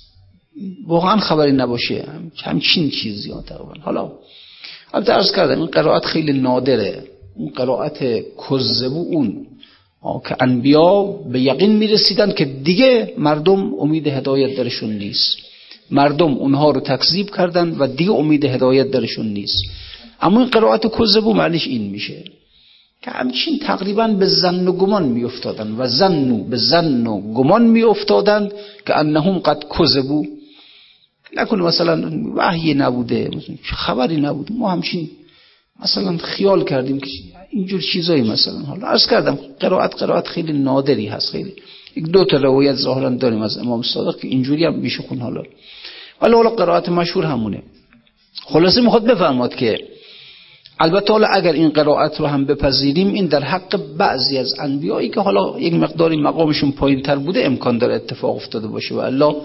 [0.86, 2.04] واقعا خبری نباشه.
[2.44, 4.12] همچین چیزی ها تقریبا حالا
[4.94, 7.04] البته ارز کردم این قرائت خیلی نادره.
[7.36, 7.98] اون قرائت
[8.48, 9.46] کذبو اون.
[10.28, 15.36] که انبیا به یقین می‌رسیدن که دیگه مردم امید هدایت درشون نیست.
[15.90, 19.62] مردم اونها رو تکذیب کردن و دیگه امید هدایت درشون نیست.
[20.20, 22.24] اما این قرائت کذبو معنیش این میشه
[23.02, 27.62] که همچین تقریبا به زن و گمان می افتادن و زنو به زن و گمان
[27.62, 28.48] می افتادن
[28.86, 30.26] که انهم قد کذبو
[31.36, 33.30] نکنه مثلا وحی نبوده
[33.62, 34.54] خبری نبوده.
[34.54, 35.10] ما همچین
[35.82, 37.10] مثلا خیال کردیم که
[37.50, 38.58] اینجور چیزایی مثلا.
[38.58, 41.52] حالا عرض کردم قرائت قرائت خیلی نادری هست خیلی.
[41.96, 45.42] یک دو تا روایت ظاهرا داریم از امام صادق که اینجوری هم میشه خون حالا.
[46.22, 47.62] ولی حالا قرائت مشهور همونه.
[48.44, 49.78] خلاصه می‌خواد بفرماد که
[50.80, 55.20] البته حالا اگر این قرائت رو هم بپذیریم این در حق بعضی از انبیایی که
[55.20, 58.94] حالا یک مقداری مقامشون پایین تر بوده امکان داره اتفاق افتاده باشه.
[58.94, 59.36] و الله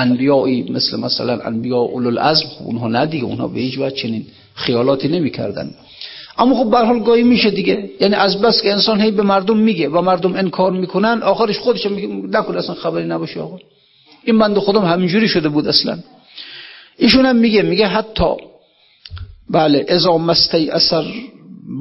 [0.00, 5.08] انبیایی مثل مثلا انبیا اولو العزم اونها نه دیگه اونها به هیچ وجه چنین خیالاتی
[5.08, 5.70] نمی‌کردن.
[6.38, 7.90] اما خب به حال گاهی میشه دیگه.
[8.00, 11.86] یعنی از بس که انسان هی به مردم میگه و مردم انکار می‌کنن آخرش خودش
[11.86, 12.08] میگه
[12.38, 13.58] نکن اصلا خبری نباشه آقا.
[14.24, 15.98] این بند خودم همینجوری شده بود اصلا.
[16.98, 18.34] ایشون هم میگه میگه حتی
[19.50, 21.04] بله ازا مستی اثر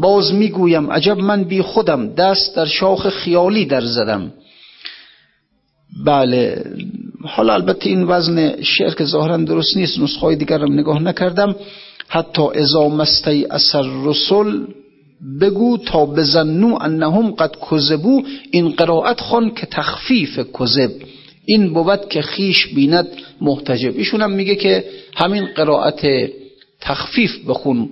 [0.01, 4.31] باز می‌گویم عجب من بی خودم دست در شاخ خیالی در زدم.
[6.05, 6.63] بله
[7.23, 11.55] حالا البته این وزن شعر که ظاهرا درست نیست نسخه دیگرم نگاه نکردم.
[12.07, 14.67] حتی ازا مستی اثر رسول
[15.41, 20.91] بگو تا بزنو انهم قد کذبو این قرائت خان که تخفیف کذب.
[21.45, 23.07] این بود که خیش بیند
[23.41, 23.97] محتجب.
[23.97, 24.83] ایشون هم میگه که
[25.15, 26.29] همین قرائت
[26.81, 27.89] تخفیف بخون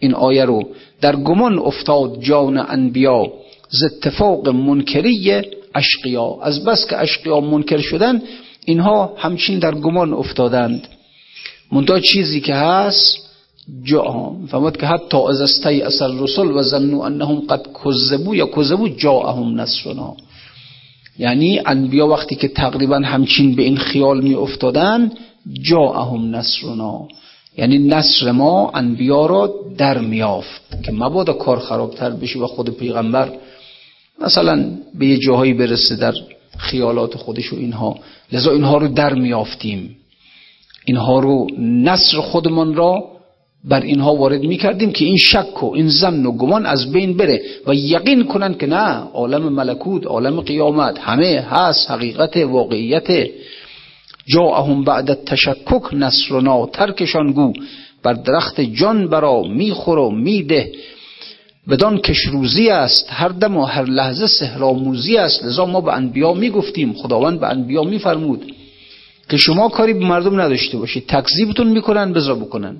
[0.00, 0.68] این آیه رو.
[1.00, 3.32] در گمان افتاد جان انبیا
[3.68, 5.42] ز اتفاق منکری
[5.74, 6.38] اشقیا.
[6.42, 8.22] از بس که اشقیا منکر شدن
[8.68, 10.88] اینها همچین در گمان افتادند.
[11.72, 13.18] منتها چیزی که هست
[13.84, 18.88] جا فهمت که حتی از استی اثر رسول و زنو انهم قد کذبو یا کذبو
[18.88, 20.16] جاءهم نصرنا.
[21.18, 25.12] یعنی انبیا وقتی که تقریبا همچین به این خیال می افتادن
[25.62, 27.08] جاءهم نصرنا.
[27.58, 33.32] یعنی نصر ما انبیا را در میافت که مبادا کار خرابتر بشه و خود پیغمبر
[34.20, 36.14] مثلا به یه جاهایی برسه در
[36.58, 37.98] خیالات خودش و اینها.
[38.32, 39.96] لذا اینها رو در میافتیم.
[40.84, 43.18] اینها رو نصر خودمان را
[43.64, 47.42] بر اینها وارد می‌کردیم که این شک و این زن و گمان از بین بره
[47.66, 53.28] و یقین کنن که نه عالم ملکوت عالم قیامت همه هست حقیقت واقعیت.
[54.26, 57.52] جاءهم بعد التشکک نصرنا ترکشان گو.
[58.02, 60.72] بر درخت جان برا میخور و میده.
[61.68, 65.44] بدان کشروزی است هر دم و هر لحظه سهراموزی است.
[65.44, 68.52] لذا ما به انبیا می‌گفتیم خداوند به انبیا میفرمود
[69.28, 72.76] که شما کاری به مردم نداشته باشید تکذیبتون می‌کنن بذار بکنن.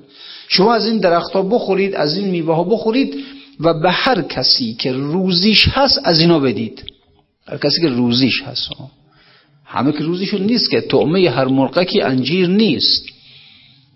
[0.47, 3.15] شما از این درخت ها بخورید از این میوه ها بخورید
[3.59, 6.83] و به هر کسی که روزیش هست از اینا بدید.
[7.47, 8.69] هر کسی که روزیش هست
[9.65, 13.05] همه که روزیشون نیست که طعمه هر مرقکی انجیر نیست.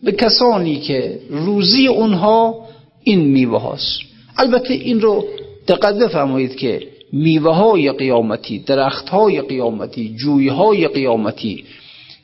[0.03, 2.67] به کسانی که روزی اونها
[3.03, 4.12] این میوه هاست.
[4.37, 5.25] البته این رو
[5.67, 11.63] دقت بفرمایید که میوه های قیامتی درخت های قیامتی جوی های قیامتی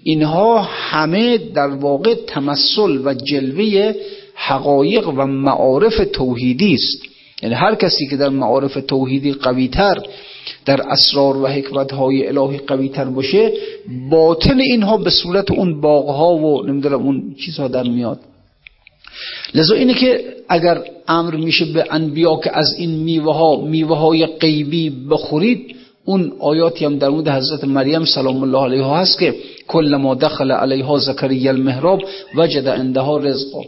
[0.03, 3.93] اینها همه در واقع تمثل و جلوه
[4.35, 7.03] حقایق و معارف توحیدی است.
[7.41, 9.95] یعنی هر کسی که در معارف توحیدی قویتر
[10.65, 13.51] در اسرار و حکمتهای الهی قویتر باشه
[14.09, 18.19] باطن اینها به صورت اون باغها و نمی‌دونم اون چیزها در میاد.
[19.53, 24.25] لذا اینه که اگر امر میشه به انبیا که از این میوه ها میوه های
[24.25, 29.35] غیبی بخورید اون آیاتی هم در مورد حضرت مریم سلام الله علیها هست که
[29.67, 32.01] کل ما دخل علیها زکریا المحراب
[32.35, 33.61] وجد عندها رزقا.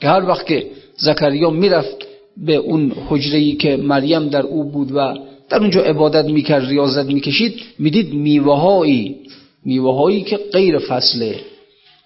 [0.00, 1.96] که هر وقت که زکریا می‌رفت
[2.36, 5.14] به اون حجره که مریم در او بود و
[5.48, 9.16] در اونجا عبادت می‌کرد ریاضت می‌کشید می‌دید میوههایی
[9.64, 11.40] میوههایی که غیر فصله.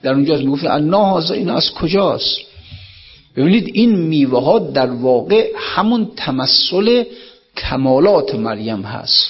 [0.03, 2.48] در اونجا می‌گفت انا این از کجاست؟
[3.37, 7.05] ببینید این میوه ها در واقع همون تمثل
[7.57, 9.29] کمالات مریم هست.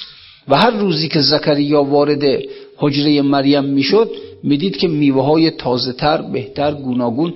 [0.49, 2.23] و هر روزی که زکریا وارد
[2.77, 4.11] حجره مریم می‌شد
[4.43, 7.35] می‌دید که میوه های تازه تر بهتر گوناگون.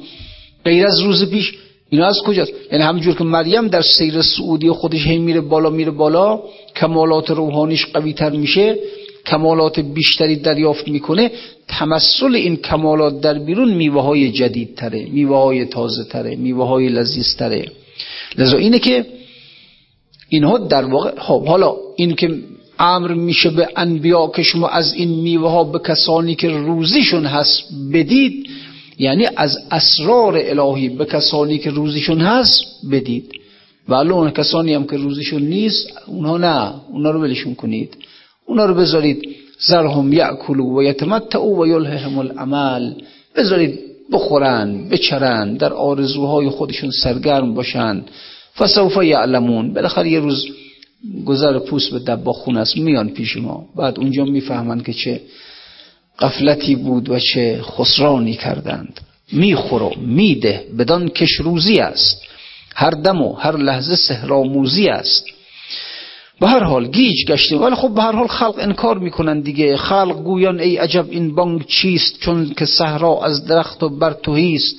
[0.65, 1.55] غیر از روز پیش
[1.91, 5.91] اینا از کجاست؟ یعنی همونجور که مریم در سیر سعودی خودش هی میره بالا میره
[5.91, 6.41] بالا
[6.77, 8.79] کمالات روحانیش قوی تر میشه.
[9.27, 11.31] کمالات بیشتری دریافت می‌کنه
[11.69, 16.89] تمثل این کمالات در بیرون میوه های جدید تره میوه های تازه تره میوه های
[16.89, 17.67] لذیذ تره
[18.39, 19.07] لذا اینه که
[20.29, 22.39] اینها در واقع خب حالا این که
[22.79, 27.63] امر میشه به انبیا که شما از این میوه ها به کسانی که روزیشون هست
[27.93, 28.47] بدید
[28.99, 33.33] یعنی از اسرار الهی به کسانی که روزیشون هست بدید.
[33.89, 37.97] و اون کسانی هم که روزیشون نیست اونها نه اونها رو ولشون کنید.
[38.53, 42.95] اونها رو بذارید زرهم یعکلو و یتمتعو و یلههم العمل
[43.37, 43.79] بذارید
[44.13, 48.03] بخورن بچرن در آرزوهای خودشون سرگرم باشن.
[48.59, 49.75] فسوف یعلمون.
[49.75, 50.47] بالاخره یه روز
[51.25, 53.67] گذر پوست به دباخون است میان پیش ما.
[53.77, 55.21] بعد اونجا می‌فهمن که چه
[56.19, 59.01] قفلتی بود و چه خسرانی کردند.
[59.33, 62.23] میخورو میده بدان کش روزی است.
[62.75, 65.25] هر دم و هر لحظه سهراموزی است.
[66.43, 69.77] به هر حال گیج گشتیم ولی خب به هر حال خلق انکار می‌کنن دیگه.
[69.77, 74.17] خلق گویان ای عجب این بانگ چیست؟ چون که صحرا از درخت و بر
[74.55, 74.77] است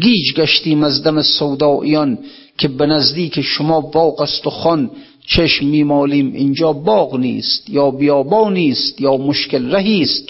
[0.00, 2.18] گیج گشتیم از دم سوداییان
[2.58, 4.90] که به نزدیک شما باغ است و خان.
[5.26, 6.32] چشم میمالیم.
[6.34, 7.70] اینجا باغ نیست.
[7.70, 9.00] یا بیابا نیست.
[9.00, 10.28] یا مشکل رهی است.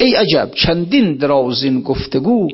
[0.00, 2.48] ای عجب چندین درازین گفتگو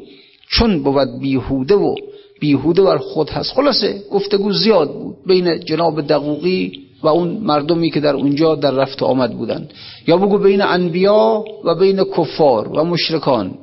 [0.50, 1.94] چون بود بیهوده و
[2.40, 3.52] بیهوده بر خود هست.
[3.52, 5.16] خلاصه گفتگو زیاد بود.
[5.26, 9.72] بین جناب دقوقی و اون مردمی که در اونجا در رفت آمد بودند.
[10.06, 13.54] یا بگو بین انبیا و بین کفار و مشرکان.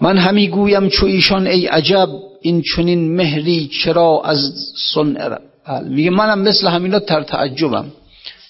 [0.00, 2.08] من همی گویم چو ایشان ای عجب
[2.42, 4.38] این چنین مهری چرا از
[4.94, 5.38] صنع
[5.84, 7.86] میگه منم مثل همینا در تعجبم.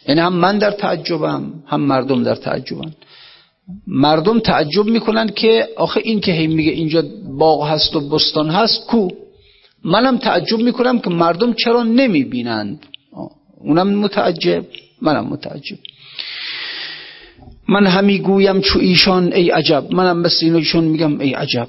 [0.08, 2.92] یعنی هم من در تعجبم هم مردم در تعجبم
[3.86, 7.02] مردم تعجب می‌کنن که آخه این که هی میگه اینجا
[7.38, 9.08] باغ هست و بستان هست کو؟
[9.84, 12.86] منم تعجب می‌کنم که مردم چرا نمی‌بینند.
[13.60, 14.64] اونم متعجب
[15.02, 15.78] منم متعجب.
[17.68, 19.92] من همی گویم چو ایشان ای عجب.
[19.92, 21.68] منم مثل ایشون میگم ای عجب.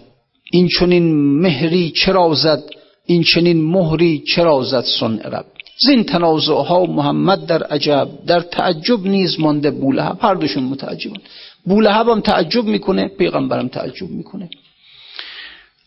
[0.52, 2.64] این چنین مهری چرا زد؟
[3.06, 5.46] این چنین مهری چرا زد سن عرب؟
[5.88, 10.18] زین تنازعها محمد در عجب در تعجب نیز مانده بولهب.
[10.22, 11.22] هر دوشون متعجبن
[11.66, 14.50] بولهب هم تعجب می‌کنه پیغمبرم تعجب می‌کنه.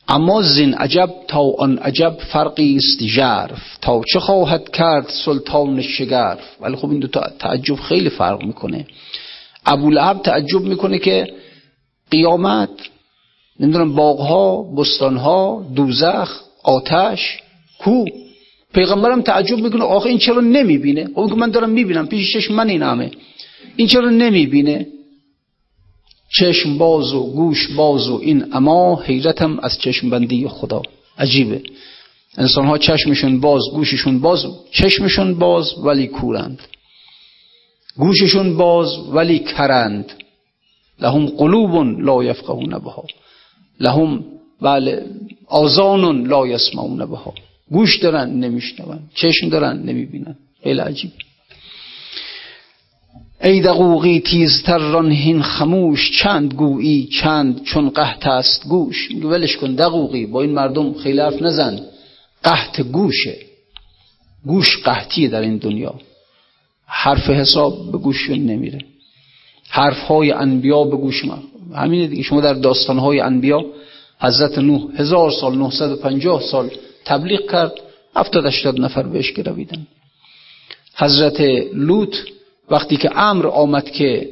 [0.09, 3.79] اما زین عجب تا آن عجب فرقی است ژرف.
[3.81, 8.87] تا چه خواهد کرد سلطان شگرف؟ ولی خب این دو تعجب خیلی فرق می‌کنه.
[9.67, 11.27] ابو لهب تعجب می‌کنه که
[12.11, 12.71] قیامت
[13.61, 17.39] نمی‌دونم باغها بستانها دوزخ آتش
[17.79, 18.05] کو.
[18.75, 22.83] پیغمبرم تعجب می‌کنه آخه این چرا نمی‌بینه؟ که من دارم می‌بینم پیش چشم من این
[22.83, 23.11] همه
[23.77, 24.87] این چرا نمی‌بینه؟
[26.29, 30.83] چشم باز و گوش باز و این اما حیرتم از چشم بندی خدا.
[31.19, 31.63] عجیبه.
[32.37, 36.59] انسان ها چشمشون باز گوششون باز چشمشون باز ولی کورند.
[37.97, 40.13] گوششون باز ولی کرند.
[41.01, 43.05] لهم قلوب لا یفقهون بها.
[43.81, 44.25] لهم
[44.63, 45.07] بله
[45.47, 47.35] آزان لا یسمعون بها.
[47.71, 48.99] گوش دارن نمیشنون.
[49.15, 50.37] چشم دارن نمی‌بینن.
[50.63, 51.11] خیلی عجیب.
[53.45, 60.27] ای دقوقی تیزتر رانهین خموش چند گویی چند چون قحط است گوش؟ ولش کن دقوقی
[60.27, 61.81] با این مردم خیلی حرف نزن.
[62.45, 63.37] قحط گوشه.
[64.47, 65.95] گوش قحطیه در این دنیا.
[66.87, 68.79] حرف حساب به گوششون نمیره.
[69.69, 71.39] حرف های انبیا به گوش ما.
[71.75, 72.23] همینه دیگه.
[72.23, 73.65] شما در داستان های انبیا
[74.21, 76.71] حضرت نوح هزار سال 950 سال
[77.05, 77.73] تبلیغ کرد.
[78.17, 79.87] هفتاد اشتاد نفر بهش گرویدن.
[80.97, 81.41] حضرت
[81.75, 82.17] لوط
[82.71, 84.31] وقتی که امر آمد که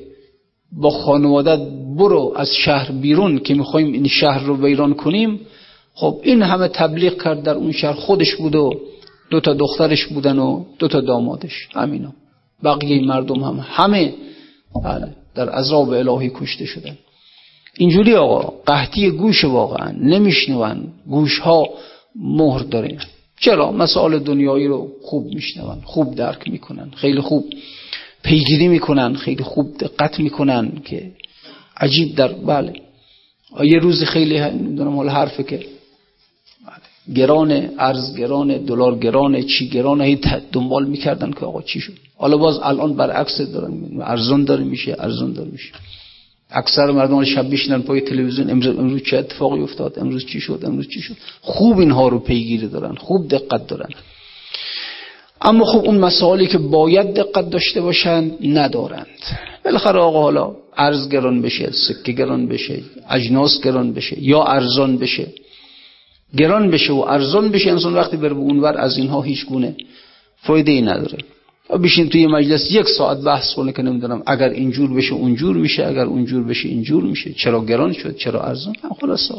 [0.73, 1.61] با خانوادت
[1.97, 5.41] برو از شهر بیرون که می‌خوایم این شهر رو ویران کنیم
[5.95, 8.75] خب این همه تبلیغ کرد در اون شهر خودش بود و
[9.31, 11.69] دو تا دخترش بودن و دو تا دامادش.
[11.75, 12.13] همینا
[12.65, 13.65] بقیه مردم هم.
[13.69, 14.15] همه
[14.85, 16.99] بله در عذاب الهی کشته شدن.
[17.79, 21.69] اینجوری آقا قحطی گوش واقعا نمیشنون گوش ها
[22.17, 22.99] مهر داره
[23.41, 26.91] چرا؟ مسائل دنیایی رو خوب میشنون خوب درک می‌کنن.
[26.97, 27.45] خیلی خوب.
[28.23, 31.13] پیگیری می‌کنن خیلی خوب دقت می‌کنن که
[31.77, 32.73] عجیب در بله.
[33.63, 37.15] یه روز خیلی نمی‌دونم حال حرفه که بله.
[37.15, 40.19] گران ارز گران دلار گران چی گران هی
[40.53, 41.93] دنبال می‌کردن که آقا چی شد.
[42.17, 45.73] حالا باز الان برعکس دارن ارزان داره میشه ارزان داره میشه.
[46.51, 50.89] اکثر مردم شب بشینن پای تلویزیون امروز امروز چه اتفاقی افتاد امروز چی شد امروز
[50.89, 51.17] چی شد.
[51.41, 53.89] خوب اینها رو پیگیری دارن خوب دقت دارن.
[55.45, 59.07] اما خب اون مسائلی که باید دقت داشته باشند ندارند.
[59.65, 65.27] بالاخره آقا حالا ارز گران بشه سکه گران بشه اجناس گران بشه یا ارزان بشه.
[66.37, 69.77] گران بشه و ارزان بشه انسان وقتی بره به اونور از اینها هیچ گونه
[70.43, 71.19] فایده ای نداره
[71.79, 76.05] بشین توی مجلس یک ساعت بحث کنه که نمی‌دونم اگر اینجور بشه اونجور میشه اگر
[76.05, 77.33] اونجور بشه اینجور میشه.
[77.33, 79.31] چرا گران شد؟ چرا ارزان؟ هم خلاص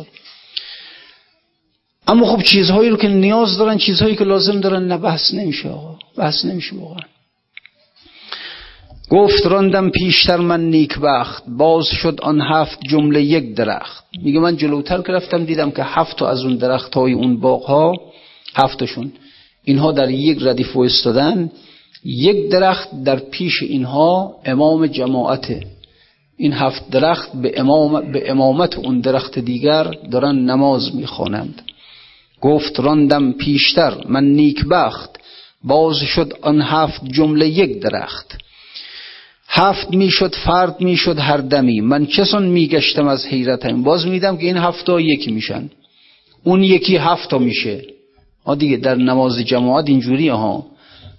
[2.08, 5.93] اما خب چیزهایی رو که نیاز دارن چیزهایی که لازم دارن نه بحث نمیشه آقا.
[6.18, 7.04] بحث نمیشه واقعا.
[9.10, 14.06] گفت راندم پیشتر من نیک بخت باز شد آن هفت جمله یک درخت.
[14.24, 17.94] میگه من جلوتر که رفتم دیدم که هفت از اون درخت های اون باغ ها
[18.56, 19.12] هفتشون
[19.64, 21.52] اینها در یک ردیف استادن
[22.06, 25.68] یک درخت در پیش اینها امام جماعته
[26.38, 31.62] این هفت درخت به, امام به امامت اون درخت دیگر دارن نماز می‌خوانند.
[32.42, 35.13] گفت راندم پیشتر من نیک بخت
[35.64, 38.38] باز شد آن هفت جمله یک درخت.
[39.48, 41.82] هفت می‌شد فرد می‌شد هر دمی.
[41.82, 43.84] من چسان میگشتم از حیرتم.
[43.84, 45.70] باز میدم که این هفتا یکی میشن.
[46.44, 47.82] اون یکی هفتا میشه.
[48.46, 50.66] ها دیگه در نماز جماعت اینجوری ها.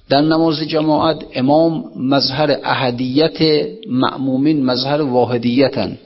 [0.09, 5.99] در نماز جماعت امام مظهر احدیت معمومین مظهر واحدیتن.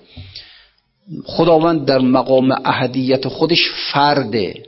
[1.25, 4.63] خداوند در مقام احدیت خودش فرده.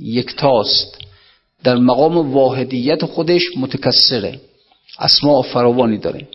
[0.00, 0.98] یکتاست.
[1.64, 4.40] در مقام واحدیت خودش متکسره.
[4.98, 6.28] اسماء فراوانی داره.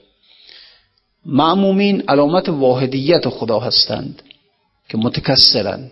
[1.26, 4.22] معمومین علامت واحدیت خدا هستند
[4.89, 5.91] که متکسرند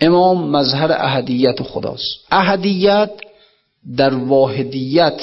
[0.00, 2.26] امام مظهر احدیت خداست.
[2.30, 3.10] احدیت
[3.96, 5.20] در واحدیت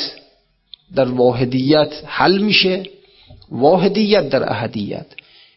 [0.95, 2.83] در واحدیت حل میشه.
[3.51, 5.05] واحدیت در احدیت.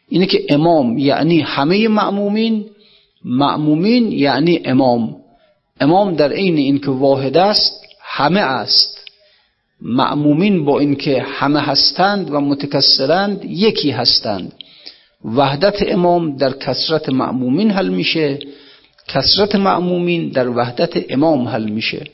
[0.09, 2.66] اینه که امام یعنی همه معمومین
[3.24, 5.19] معمومین یعنی امام.
[5.80, 9.00] امام در عین اینکه واحد است همه است.
[9.80, 14.52] معمومین با اینکه همه هستند و متکسرند یکی هستند.
[15.24, 18.38] وحدت امام در کسرت معمومین حل میشه
[19.08, 22.06] کسرت معمومین در وحدت امام حل میشه.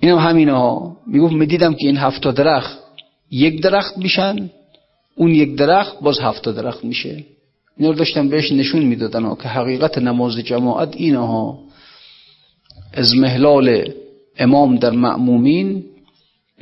[0.00, 0.96] اینم همینه ها.
[1.06, 2.78] می‌گفت می‌دیدم که این هفت درخت
[3.30, 4.50] یک درخت میشن
[5.16, 7.24] اون یک درخت باز هفت درخت میشه.
[7.76, 11.18] این رو داشتم بهش نشون می‌دادن که حقیقت نماز جماعت اینه
[12.92, 13.92] از محلال
[14.38, 15.84] امام در معمومین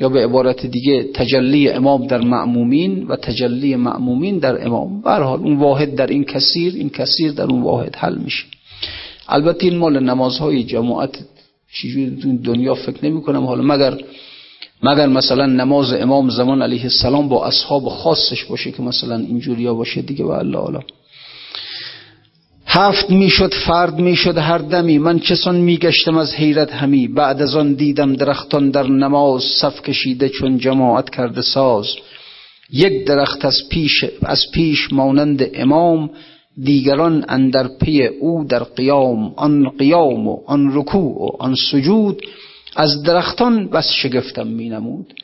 [0.00, 5.00] یا به عبارت دیگه تجلی امام در معمومین و تجلی معمومین در امام.
[5.00, 8.44] برحال اون واحد در این کثیر این کثیر در اون واحد حل میشه.
[9.28, 11.18] البته این مال نمازهای جماعت
[11.72, 12.10] چیزی
[12.44, 13.98] دنیا فکر نمی کنم حالا مگر
[14.82, 20.02] مگر مثلا نماز امام زمان علیه السلام با اصحاب خاصش باشه که مثلا اینجوریا باشه
[20.02, 20.80] دیگه؟ و الله
[22.70, 24.98] هفت می‌شد فرد می‌شد هر دمی.
[24.98, 27.08] من چسان میگشتم از حیرت همی.
[27.08, 31.86] بعد از آن دیدم درختان در نماز صف کشیده چون جماعت کرده ساز.
[32.72, 36.10] یک درخت از پیش از پیش مانند امام
[36.62, 39.32] دیگران اندر پی او در قیام.
[39.36, 42.22] آن قیام و آن رکوع و آن سجود.
[42.76, 45.14] از درختان بس شگفتم می نمود.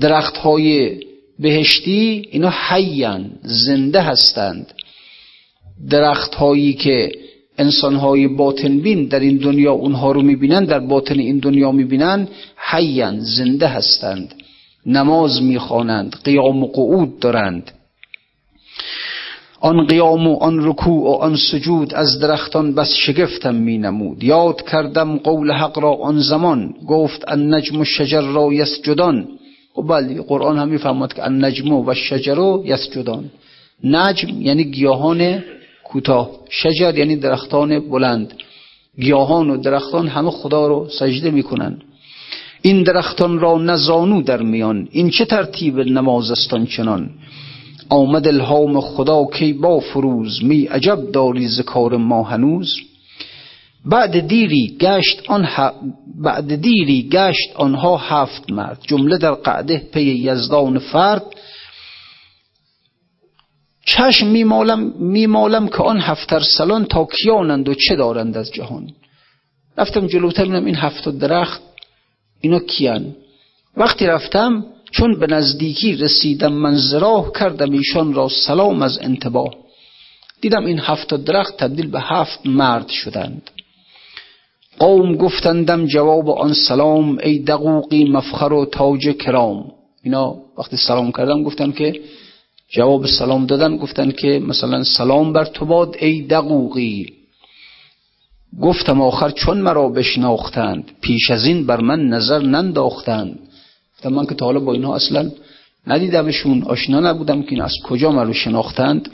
[0.00, 1.00] درخت های
[1.38, 4.72] بهشتی اینا حیان زنده هستند.
[5.90, 7.12] درخت هایی که
[7.58, 12.28] انسان های باطن بین در این دنیا اونها رو می‌بینند در باطن این دنیا می‌بینند
[12.70, 14.34] حیان زنده هستند.
[14.86, 17.70] نماز می‌خوانند قیام و قعود دارند.
[19.60, 24.62] آن قیام و آن رکوع و آن سجود از درختان بس شگفتم می نمود یاد
[24.62, 26.74] کردم قول حق را آن زمان.
[26.88, 29.20] گفت ان نجم و شجر را یسجدان.
[29.20, 29.26] و
[29.74, 33.24] خب بله قرآن هم می‌فهمد که ان نجم و شجر را یسجدان.
[33.84, 35.42] نجم یعنی گیاهان
[35.84, 36.30] کوتاه.
[36.50, 38.34] شجر یعنی درختان بلند.
[39.00, 41.78] گیاهان و درختان همه خدا رو سجده می‌کنن.
[42.62, 44.88] این درختان را نزانو در میان.
[44.90, 47.10] این چه ترتیب نماز استان چنان
[47.88, 50.44] آمد الهام خدا کی با فروز.
[50.44, 52.76] می عجب داری ذکار ما هنوز.
[53.84, 55.48] بعد دیری گشت آن
[56.22, 58.78] بعد دیری گشت آنها هفت مرد.
[58.82, 61.22] جمله در قعده پی یزدان فرد.
[63.86, 68.90] چشم میمالم میمالم که آن هفتر سلان تا کیانند و چه دارند از جهان.
[69.78, 71.62] رفتم جلوتر بینم این هفت درخت
[72.40, 73.16] اینا کیان.
[73.76, 79.54] وقتی رفتم چون به نزدیکی رسیدم من زراح کردم ایشان را سلام از انتباه.
[80.40, 83.50] دیدم این هفت درخت تبدیل به هفت مرد شدند.
[84.78, 89.72] قوم گفتندم جواب آن سلام ای دقوقی مفخر و تاج کرام.
[90.02, 92.00] اینا وقتی سلام کردم گفتن که
[92.72, 97.06] جواب سلام دادن گفتن که مثلا سلام بر تو باد ای دقوقی.
[98.60, 103.38] گفتم آخر چون مرا بشناختند پیش از این بر من نظر ننداختند.
[104.04, 105.30] من که تا حالا با اینها اصلا
[105.86, 109.08] ندیدمشون آشنا نبودم که این از کجا من رو شناختند.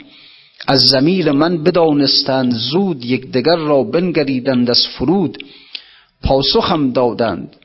[0.67, 5.37] از زمیر من بدانستند زود یکدیگر را بنگریدند از فرود.
[6.23, 7.55] پاسخم دادند.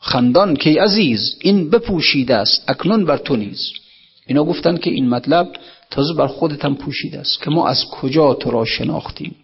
[0.00, 3.83] خندان که عزیز این بپوشیده است اکنون بر تو نیز.
[4.26, 5.48] اینا گفتند که این مطلب
[5.90, 9.36] تازه بر خودتم پوشیده است که ما از کجا تو را شناختیم.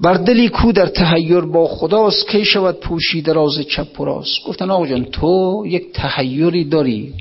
[0.00, 4.70] بر دلی کو در تحیر با خداست کی شود پوشیده راز چپ و راست؟ گفتن
[4.70, 7.14] آقا جان تو یک تحیری داری.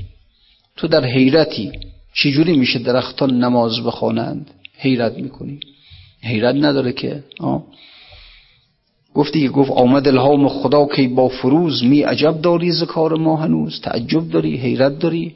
[0.76, 1.72] تو در حیرتی.
[2.14, 5.60] چجوری میشه درختان نماز بخوانند؟ حیرت می‌کنی.
[6.24, 7.64] حیرت نداره که آه.
[9.14, 11.84] گفتی گفت آمد الهام خدا که با فروز.
[11.84, 15.36] می عجب داری ذکار ما هنوز؟ تعجب داری؟ حیرت داری؟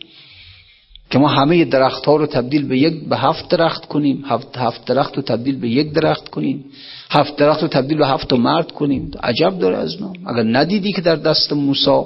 [1.12, 4.24] که ما همه درخت ها رو تبدیل به یک به هفت درخت کنیم.
[4.28, 6.66] هفت, هفت درخت رو تبدیل به یک درخت کنیم.
[7.10, 9.12] هفت درخت رو تبدیل به هفت مرد کنیم.
[9.24, 12.04] عجب داره از نام اگر ندیدی که در دست موسی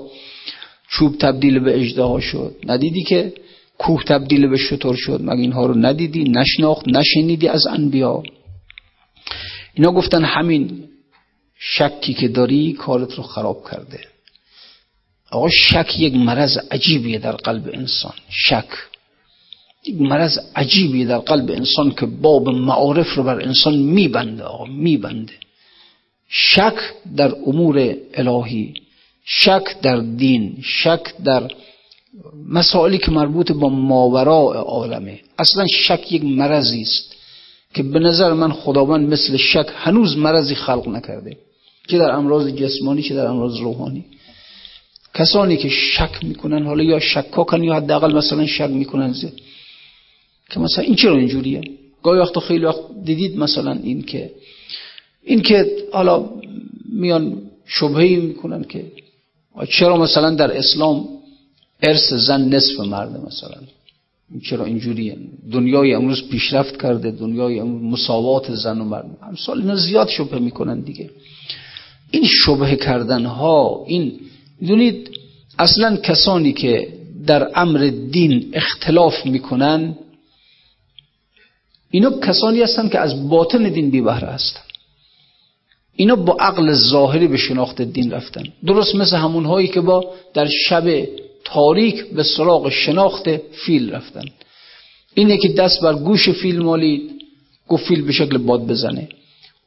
[0.90, 3.34] چوب تبدیل به اجده شد ندیدی که
[3.78, 8.24] کوه تبدیل به شطور شد مگه اینها رو ندیدی؟ نشناخت نشنیدی از انبیا.
[9.74, 10.84] اینا گفتن همین
[11.60, 14.00] شکی که داری کارت رو خراب کرده.
[15.32, 18.14] آقا شک یک مرض عجیبیه در قلب انسان.
[18.30, 18.68] شک.
[19.94, 25.34] مرض عجیبی در قلب انسان که باب معارف رو بر انسان میبنده آقا میبنده.
[26.30, 26.76] شک
[27.18, 28.74] در امور الهی
[29.26, 31.48] شک در دین شک در
[32.50, 35.20] مسائلی که مربوط با ماوراء عالمه.
[35.40, 37.16] اصلا شک یک مرضی است
[37.74, 41.38] که به نظر من خداوند مثل شک هنوز مرضی خلق نکرده.
[41.88, 44.06] که در امراض جسمانی چه در امراض روحانی.
[45.14, 49.14] کسانی که شک می‌کنن حالا یا شکاکن یا حداقل مثلا شک می‌کنن.
[49.14, 49.32] زی.
[50.50, 51.62] که مثلا این چرا اینجوریه؟
[52.04, 54.32] گاهی وقتا خیلی وقت دیدید مثلا این که
[55.24, 56.30] این که حالا
[56.90, 58.86] میان شبهی می‌کنن که
[59.70, 61.08] چرا مثلا در اسلام
[61.84, 63.62] ارث زن نصف مرده مثلا؟
[64.44, 65.18] چرا اینجوریه؟
[65.52, 69.18] دنیای امروز پیشرفت کرده دنیای امروز مساوات زن و مرد.
[69.22, 71.10] امثال اینا زیاد شبه می‌کنن دیگه.
[72.12, 74.20] این شبه کردن ها این
[74.68, 75.10] دونید
[75.60, 76.88] اصلا کسانی که
[77.28, 79.96] در امر دین اختلاف می‌کنن
[81.96, 84.62] اینا کسانی هستن که از باطن دین بی بهره هستن.
[85.96, 88.44] اینا با عقل ظاهری به شناخت دین رفتن.
[88.66, 91.08] درست مثل همون هایی که با در شب
[91.46, 94.26] تاریک به سراغ شناخت فیل رفتن.
[95.14, 97.12] اینه که دست بر گوش فیل مالید
[97.68, 99.10] گفت فیل به شکل باد بزنه.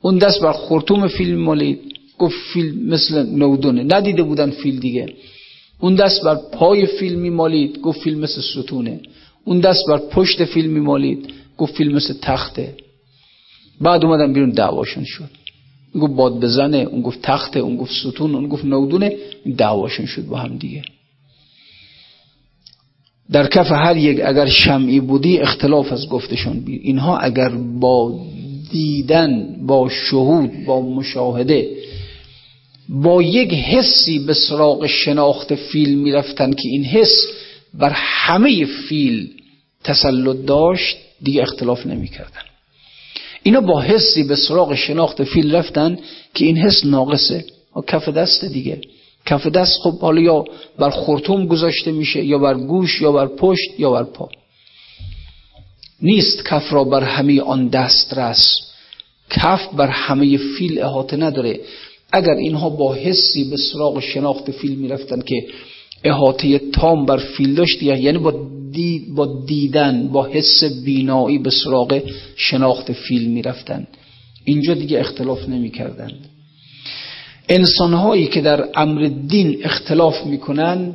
[0.03, 1.81] اون دست بر خورتوم فیل مالید
[2.18, 3.83] گفت فیل مثل نودونه.
[3.85, 5.07] ندیده بودن فیل دیگه.
[5.81, 9.01] اون دست بر پای فیل میمالید گفت فیل مثل ستونه.
[9.45, 12.75] اون دست بر پشت فیل میمالید گفت فیل مثل تخته.
[13.81, 15.31] بعد اومدن بیرون دعواشون شد.
[16.01, 19.17] گفت باد بزنه اون گفت تخته اون گفت ستون اون گفت نودونه
[19.57, 20.83] دعواشون شد با هم دیگه.
[23.31, 26.61] در کف هر یک اگر شمعی بودی اختلاف از گفتشون.
[26.61, 27.49] بیر اینها اگر
[27.81, 28.21] با
[28.71, 31.69] دیدن با شهود با مشاهده
[32.89, 37.27] با یک حسی به سراغ شناخت فیل می‌رفتن که این حس
[37.75, 39.31] بر همه فیل
[39.85, 42.43] تسلط داشت دیگه اختلاف نمی‌کردن.
[43.43, 45.99] اینا با حسی به سراغ شناخت فیل رفتن
[46.35, 47.45] که این حس ناقصه.
[47.87, 48.81] کف دست دیگه.
[49.27, 50.45] کف دست خب حالا یا
[50.79, 54.29] بر خورتوم گذاشته میشه یا بر گوش یا بر پشت یا بر پا.
[56.03, 58.61] نیست کف را بر همه آن دست رس.
[59.31, 61.61] کف بر همه فیل احاطه نداره.
[62.12, 65.47] اگر اینها با حسی به سراغ شناخت فیل می‌رفتن که
[66.05, 72.03] احاطه تام بر فیل داشت یعنی با, دید با دیدن با حس بینایی به سراغ
[72.37, 73.87] شناخت فیل می‌رفتن.
[74.45, 76.19] اینجا دیگه اختلاف نمی‌کردند
[77.49, 80.95] انسانهایی که در امر دین اختلاف می‌کنن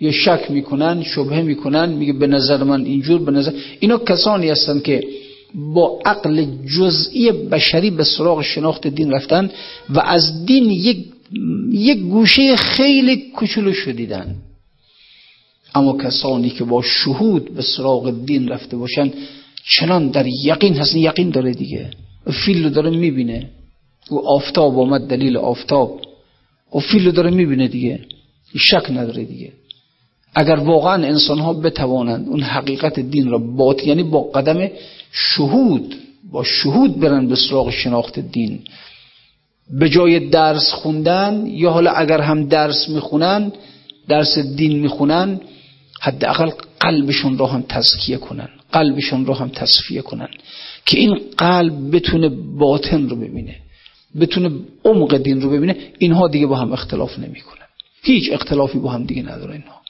[0.00, 4.80] یا شک می‌کنن شبهه می‌کنن میگه به نظر من اینجور به نظر اینا کسانی هستن
[4.80, 5.04] که
[5.54, 6.46] با عقل
[6.78, 9.50] جزئی بشری به سراغ شناخت دین رفتن
[9.90, 11.06] و از دین یک
[11.72, 14.34] یک گوشه خیلی کوچولو شدیدن.
[15.74, 19.10] اما کسانی که با شهود به سراغ دین رفته باشن
[19.64, 21.90] چنان در یقین هستن یقین داره دیگه.
[22.44, 23.50] فیل رو داره می‌بینه.
[24.10, 26.00] او آفتاب آمد دلیل آفتاب.
[26.74, 28.00] و فیل رو داره می‌بینه دیگه.
[28.56, 29.52] شک نداره دیگه.
[30.34, 34.68] اگر واقعا انسان ها بتوانند اون حقیقت دین را بات یعنی با قدم
[35.12, 35.94] شهود
[36.32, 38.60] با شهود برن به سراغ شناخت دین.
[39.78, 43.52] به جای درس خوندن یا حالا اگر هم درس می‌خونن
[44.08, 45.40] درس دین می‌خونن
[46.00, 48.48] حداقل قلبشون رو هم تزکیه کنن.
[48.72, 50.28] قلبشون رو هم تصفیه کنن
[50.86, 52.28] که این قلب بتونه
[52.58, 53.56] باطن رو ببینه
[54.20, 54.50] بتونه
[54.84, 55.76] عمق دین رو ببینه.
[55.98, 57.66] اینها دیگه با هم اختلاف نمی‌کنن.
[58.02, 59.80] هیچ اختلافی با هم دیگه نداره اینها.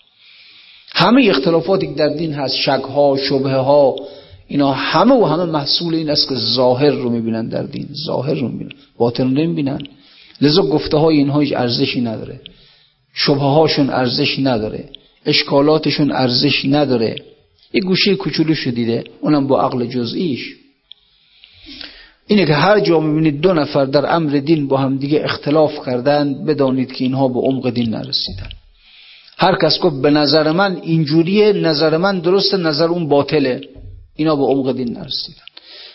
[0.92, 3.96] همه اختلافاتی که در دین هست شک ها شبه ها
[4.48, 7.88] اینا همه و همه محصول این است که ظاهر رو می‌بینن در دین.
[8.06, 8.72] ظاهر رو می‌بینن.
[8.98, 9.78] باطن رو نمی‌بینن.
[10.40, 12.40] لذا گفته های اینها هیچ ارزشی نداره.
[13.14, 14.88] شبه هاشون ارزشی نداره.
[15.26, 17.16] اشکالاتشون ارزش نداره.
[17.72, 20.54] یه گوشه کوچولو شدیده اونم با عقل جزئیش.
[22.26, 26.44] اینه که هر جا می‌بینید دو نفر در امر دین با هم دیگه اختلاف کردن
[26.44, 28.48] بدانید که اینها به عمق دین نرسیدن.
[29.38, 33.60] هر کس گفت به نظر من اینجوریه نظر من درسته نظر اون باطله.
[34.16, 35.42] اینا به عمق دین نرسیدن.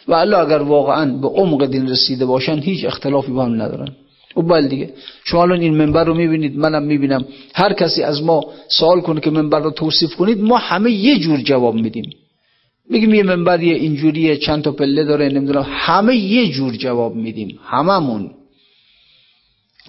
[0.07, 3.95] و الله اگر واقعا به عمق دین رسیده باشن هیچ اختلافی با هم ندارن.
[4.41, 4.93] بل دیگه.
[5.23, 7.25] شما الان این منبر رو می‌بینید منم می‌بینم.
[7.53, 11.41] هر کسی از ما سوال کنه که منبر رو توصیف کنید ما همه یه جور
[11.41, 12.09] جواب میدیم.
[12.89, 15.65] میگیم یه منبر یه اینجوریه چند تا پله داره نمی‌دونم.
[15.69, 17.59] همه یه جور جواب میدیم.
[17.63, 18.31] هممون.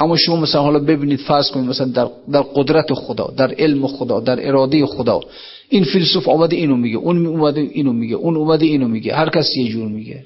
[0.01, 4.21] اما شما مثلا حالا ببینید فرض کنید مثلا در, در قدرت خدا در علم خدا
[4.21, 5.21] در اراده خدا.
[5.69, 9.15] این فیلسوف آمده اینو میگه اون اومده اینو میگه اون اومده اینو میگه.
[9.15, 10.25] هر کس یه جور میگه.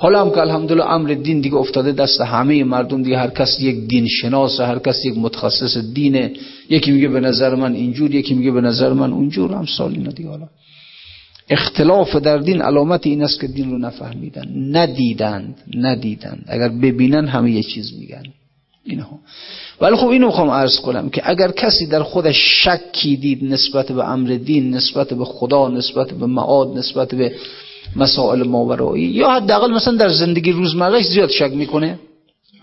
[0.00, 3.88] حالا هم که الحمدلله امر دین دیگه افتاده دست همه مردم دیگه هر کس یک
[3.88, 6.32] دین شناس هر کس یک متخصص دینه
[6.70, 10.10] یکی میگه به نظر من اینجور یکی میگه به نظر من اونجور هم سال اینا
[10.10, 10.48] دیگه حالا.
[11.50, 16.44] اختلاف در دین علامت این است که دین رو نفهمیدن ندیدند ندیدند.
[16.48, 18.22] اگر ببینن همه یه چیز میگن.
[18.84, 19.18] اینها.
[19.80, 24.08] ولی خب اینو می‌خوام عرض کنم که اگر کسی در خودش شکی دید نسبت به
[24.08, 27.32] امر دین نسبت به خدا نسبت به معاد نسبت به
[27.96, 29.04] مسائل ماورایی.
[29.04, 31.98] یا حداقل مثلا در زندگی روزمرهش زیاد شک می‌کنه.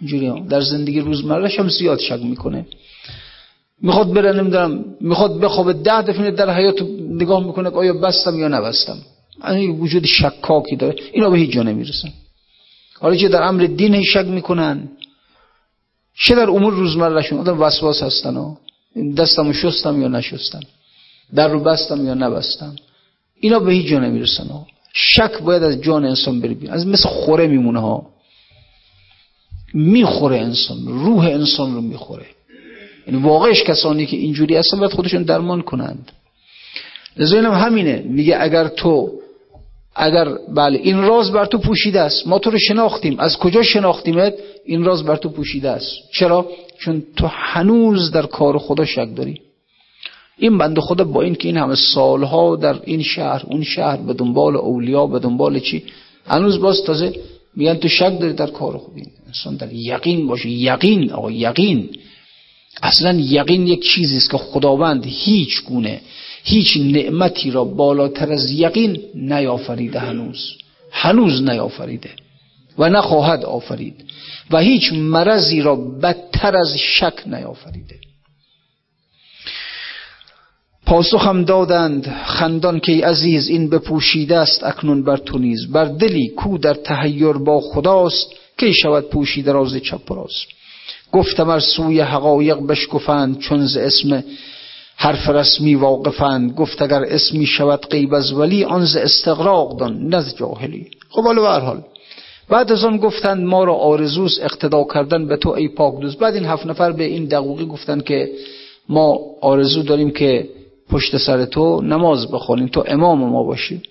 [0.02, 2.66] اینجوری در زندگی روزمرهش هم زیاد شک می‌کنه.
[3.82, 8.48] می‌خواد بره نمی‌دونم می‌خواد بخوابه ده دفعه در حیات نگاه می‌کنه که آیا بستم یا
[8.48, 8.98] نبستم.
[9.48, 10.96] این وجود شکاکی داره.
[11.14, 12.10] اینا به هیچ جا نمی‌رسن.
[13.00, 14.90] حالا چه در امر دین شک می‌کنن
[16.18, 17.40] چه در امور روزمرهشون.
[17.40, 18.58] آدم وسواس هستن ها.
[19.18, 20.60] دستمو شستم یا نشستم.
[21.36, 22.76] در رو بستم یا نبستم.
[23.40, 24.68] اینا به هیچ جا نمی‌رسن ها.
[24.98, 28.08] شک باید از جان انسان بری از مثل خوره میمونه ها.
[29.74, 30.78] می‌خوره انسان.
[30.88, 32.26] روح انسان رو می‌خوره.
[33.08, 36.12] یعنی واقعش کسانی که اینجوری هستن باید خودشون درمان کنند.
[37.18, 38.04] لذا اینم همینه.
[38.06, 39.12] میگه اگر تو
[39.96, 42.28] اگر بله این راز بر تو پوشیده است.
[42.28, 43.20] ما تو رو شناختیم.
[43.20, 44.34] از کجا شناختیمت؟
[44.66, 45.92] این راز بر تو پوشیده است.
[46.12, 49.42] چرا؟ چون تو هنوز در کار خدا شک داری.
[50.38, 54.14] این بنده خدا با این که این همه سالها در این شهر اون شهر به
[54.14, 55.84] دنبال اولیا به دنبال چی؟
[56.28, 57.14] هنوز باز تازه
[57.56, 60.50] میگن تو شک داری در کار خودی انسان در یقین باشه.
[60.50, 61.90] یقین آقا یقین.
[62.84, 66.02] اصلا یقین یک چیزی است که خداوند هیچ گونه
[66.44, 70.52] هیچ نعمتی را بالاتر از یقین نیافریده هنوز.
[70.92, 72.10] هنوز نیافریده
[72.78, 74.06] و نخواهد آفرید.
[74.52, 77.96] و هیچ مرضی را بدتر از شک نیافریده.
[80.86, 85.72] پاسخم دادند خندان که عزیز این بپوشیده است اکنون بر تو نیز.
[85.72, 90.46] بر دلی کو در تحیر با خداست که شود پوشیده راز چپ راست.
[91.12, 94.24] گفتم ار سوی حقایق بشکفند چون ز اسم
[94.96, 96.54] حرف رسمی واقفند.
[96.56, 100.88] گفت اگر اسمی شود غیب از ولی آن ز استغراق دان نه جاهلی.
[101.10, 101.82] خب حالا حال.
[102.50, 106.20] بعد از آن گفتند ما را آرزوس اقتدا کردن به تو ای پاک دوست.
[106.20, 108.30] بعد این هفت نفر به این دقوقی گفتند که
[108.90, 110.50] ما آرزو داریم که
[110.90, 113.82] پشت سر تو نماز بخونیم تو امام ما باشی.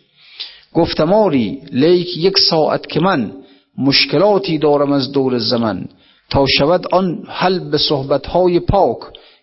[0.75, 3.33] گفتم آری لیک یک ساعت که من
[3.79, 5.89] مشکلاتی دارم از دور زمان
[6.31, 8.99] تا شود آن حل به صحبتهای پاک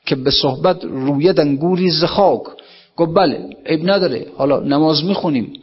[0.05, 2.41] که به صحبت روید انگوری زخاک
[2.95, 5.53] گفت بله عیب نداره حالا نماز می‌خونیم.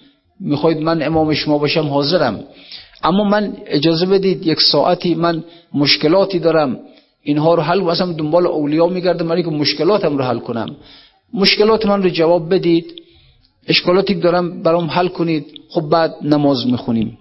[0.40, 2.44] می‌خواید من امام شما باشم حاضرم.
[3.02, 6.78] اما من اجازه بدید یک ساعتی من مشکلاتی دارم.
[7.22, 10.76] اینها رو حل واسم دنبال اولیا میگردم من که مشکلاتم رو حل کنم.
[11.34, 13.02] مشکلات من رو جواب بدید.
[13.66, 15.46] اشکالاتی دارم برام حل کنید.
[15.70, 17.18] خب بعد نماز می‌خونیم.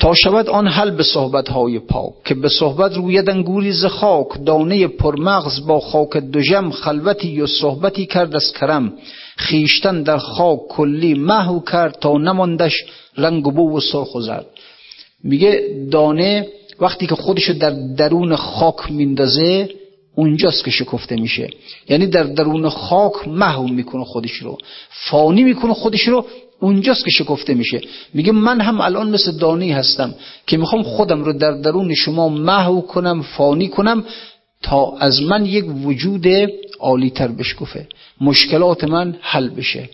[0.00, 4.26] تا شود آن حل به صحبت های پاک که به صحبت روید انگوری ز خاک
[4.46, 8.92] دانه پرمغز با خاک دوژم خلوتی و صحبتی کرد از کرم.
[9.36, 12.72] خیشتن در خاک کلی محو کرد تا نماندش
[13.16, 14.46] رنگ و بو و سرخ و زرد.
[15.24, 16.48] میگه دانه
[16.80, 19.68] وقتی که خودشو در درون خاک میندازه
[20.14, 21.50] اونجاست که شکفته میشه.
[21.88, 24.58] یعنی در درون خاک محو می‌کنه خودش رو.
[24.90, 26.26] فانی می‌کنه خودش رو
[26.60, 27.80] اونجاست که شکفته میشه.
[28.14, 30.14] میگه من هم الان مثل دانی هستم
[30.46, 34.04] که می‌خوام خودم رو در درون شما محو کنم فانی کنم
[34.62, 36.26] تا از من یک وجود
[36.80, 37.86] عالی تر بشکفه.
[38.20, 39.88] مشکلات من حل بشه.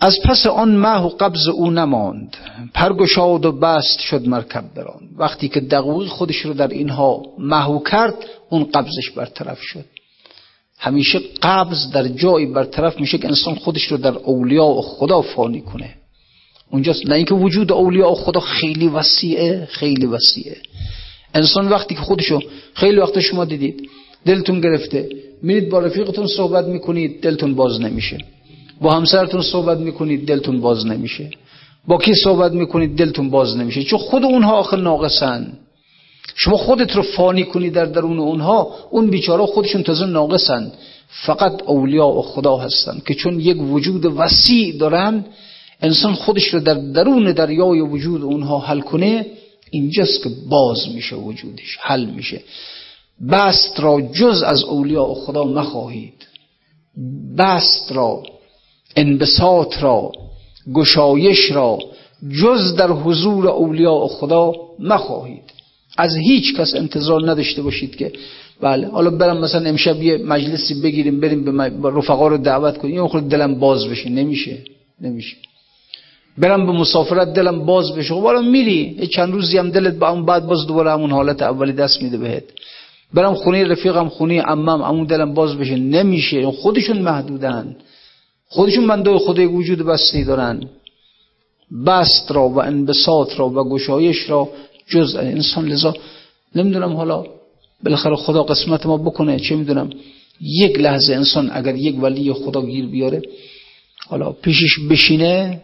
[0.00, 2.36] از پس آن مه و قبض او نماند.
[2.74, 8.14] پرگشاد و بست شد مرکب بران وقتی که دقوقی خودش رو در اینها محو کرد
[8.50, 9.84] اون قبضش برطرف شد.
[10.78, 15.60] همیشه قبض در جایی برطرف میشه که انسان خودش رو در اولیاء و خدا فانی
[15.60, 15.94] کنه.
[16.70, 17.06] اونجاست.
[17.06, 20.56] نه اینکه وجود اولیاء و خدا خیلی وسیعه خیلی وسیعه.
[21.34, 22.40] انسان وقتی که خودشو
[22.74, 23.90] خیلی وقت شما دیدید
[24.26, 25.08] دلتون گرفته.
[25.42, 28.18] میرید با رفیقتون صحبت می‌کنید دلتون باز نمیشه.
[28.80, 31.30] با همسرتون صحبت می‌کنید دلتون باز نمیشه.
[31.88, 33.82] با کی صحبت می‌کنید دلتون باز نمیشه.
[33.82, 35.52] چون خود اونها آخر ناقصن.
[36.34, 40.72] شما خودت رو فانی کنی در درون اونها اون بیچاره خودشون تازه ناقصن.
[41.08, 45.24] فقط اولیاء و خدا هستن که چون یک وجود وسیع دارن
[45.82, 49.26] انسان خودش رو در درون دریای وجود اونها حل کنه
[49.70, 52.40] اینجاست که باز میشه وجودش حل میشه.
[53.30, 56.26] بست را جز از اولیاء و خدا مخواهید
[57.38, 58.22] بست را
[58.96, 60.12] انبساط را
[60.74, 61.78] گشایش را
[62.42, 65.42] جز در حضور اولیاء خدا مخواهید
[65.98, 68.12] از هیچ کس انتظار نداشته باشید که
[68.60, 71.44] بله حالا برم مثلا امشب یه مجلسی بگیریم بریم
[71.82, 74.08] به رفقا رو دعوت کنیم یه خود دلم باز بشه.
[74.08, 74.58] نمیشه
[75.00, 75.36] نمیشه.
[76.38, 78.14] برم به مسافرت دلم باز بشه.
[78.14, 81.72] خب حالا میری چند روزی هم دلت با اون بعد باز دوباره همون حالت اولی
[81.72, 82.44] دست میده بهت.
[83.14, 85.76] برم خونه رفیقم خونه عمم عمو دلم باز بشه.
[85.76, 86.50] نمیشه.
[86.50, 87.76] خودشون محدودن.
[88.48, 90.60] خودشون بنده خدای وجود بستی دارن.
[91.86, 94.48] بست را و انبساط را و گشایش را
[94.88, 95.68] جز انسان.
[95.68, 95.94] لذا
[96.54, 97.24] نمی‌دونم حالا
[97.84, 99.90] بالاخره خدا قسمت ما بکنه چه می‌دونم.
[100.40, 103.22] یک لحظه انسان اگر یک ولی خدا گیر بیاره
[104.08, 105.62] حالا پیشش بشینه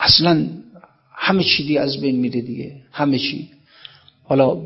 [0.00, 0.46] اصلا
[1.14, 3.48] همه چی دیگه از بین میره دیگه همه چی.
[4.24, 4.56] حالا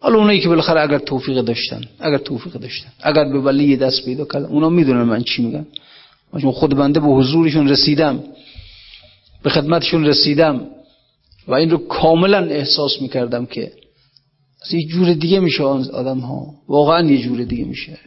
[0.00, 4.24] حالا اونایی که بالاخره اگر توفیق داشتن اگر توفیق داشتن اگر به ولی دست پیدا
[4.24, 5.66] کردن اونا می‌دونن من چی میگم.
[6.38, 8.24] چون خود بنده به حضورشون رسیدم.
[9.42, 10.66] به خدمتشون رسیدم.
[11.48, 13.72] و این رو کاملا احساس می‌کردم که
[14.66, 17.98] از یه جور دیگه میشه آدم ها واقعا یه جور دیگه میشه.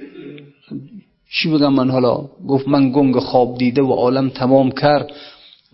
[1.31, 5.11] چی بگم من حالا؟ گفت من گنگ خواب دیده و عالم تمام کرد.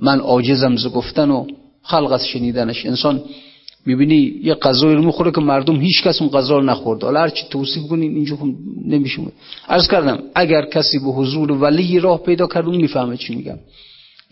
[0.01, 1.47] من عاجزم ز گفتن و
[1.83, 2.85] خلق از شنیدنش.
[2.85, 3.23] انسان
[3.85, 7.05] می‌بینی یه غذایی رو می‌خوره که مردم هیچ کس اون غذا رو نخورده.
[7.05, 8.47] حالا هرچی توصیف کنین اینجا خب
[8.85, 9.21] نمیشه
[9.69, 13.57] عرض کردم اگر کسی به حضور ولی راه پیدا کرد اون می‌فهمه چی میگم.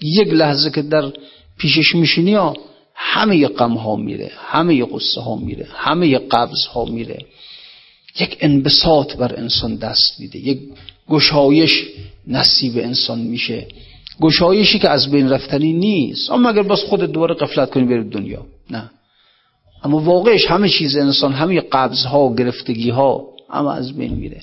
[0.02, 1.12] یک لحظه که در
[1.58, 2.56] پیشش میشینی ها
[2.96, 7.26] همه غم ها میره همه قصه ها میره همه قبض ها میره.
[8.20, 10.40] یک انبساط بر انسان دست میده.
[10.40, 10.60] یک
[11.10, 11.84] گشایش
[12.28, 13.68] نصیب انسان میشه.
[14.22, 16.32] گشایشی که از بین رفتنی نیست.
[16.32, 18.46] اما اگر بس خود دوباره قفلت کنی بری دنیا.
[18.70, 18.92] نه.
[19.84, 24.42] اما واقعش همه چیز انسان همه قبض ها گرفتگی ها اما از بین میره.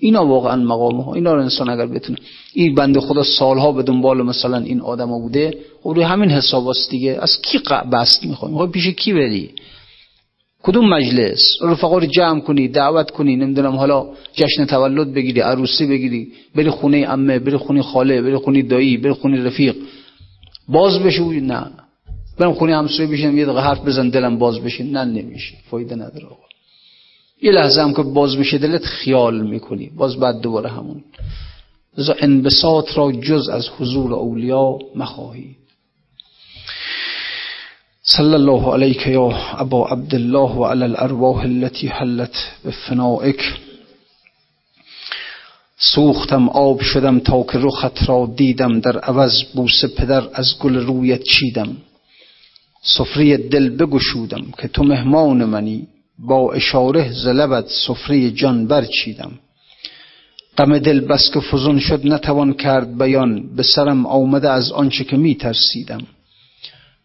[0.00, 2.18] اینا واقعا مقام ها اینا رو انسان اگر بتونه
[2.54, 7.18] این بنده خدا سالها به دنبال مثلا این آدم بوده و روی همین حساب دیگه.
[7.20, 7.60] از کی
[7.92, 9.50] بست می‌خوای می‌خوای پیش کی بری؟
[10.62, 16.28] کدوم مجلس؟ رفقا رو جمع کنی دعوت کنی نمی‌دونم حالا جشن تولد بگیری عروسی بگیری
[16.54, 19.76] بری خونه امه بری خونه خاله بری خونه دایی بری خونه رفیق.
[20.68, 21.70] باز بشو نه.
[22.38, 24.96] برم خونه همسایه بشین یه دقیقه حرف بزن دلم باز بشین.
[24.96, 25.54] نه نمیشه.
[25.70, 26.48] فایده نداره آقا.
[27.42, 29.90] یه لحظه هم که باز میشه دلت خیال می‌کنی.
[29.96, 31.04] باز بعد دوباره همون.
[31.98, 35.56] لذا انبساط را جز از حضور اولیا مخواهی.
[38.02, 43.42] صلى الله عليك يا أبا عبد الله وعلى الأرواح التي حلت بفنائك
[45.78, 48.80] سوختم آب شدم تا که رخت را دیدم.
[48.80, 51.76] در عوض بوسه پدر از گل رویت چیدم.
[52.96, 55.86] سفره دل بگشودم که تو مهمان منی
[56.18, 59.32] با اشاره زلبت سفره جان برچیدم.
[60.58, 65.16] غم دل بس که فزون شد نتوان کرد بیان به سرم آمده از آنچه که
[65.16, 66.00] می ترسیدم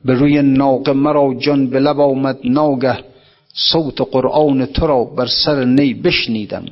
[0.05, 2.97] به روی ناقه مرا جان به لب آمد ناگه
[3.53, 6.65] صوت قرآن تو را بر سر نی بشنیدم.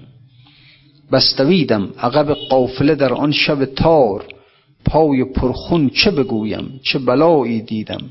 [1.12, 4.26] بستویدم عقب قافله در آن شب تار
[4.86, 8.02] پای پرخون چه بگویم چه بلایی دیدم.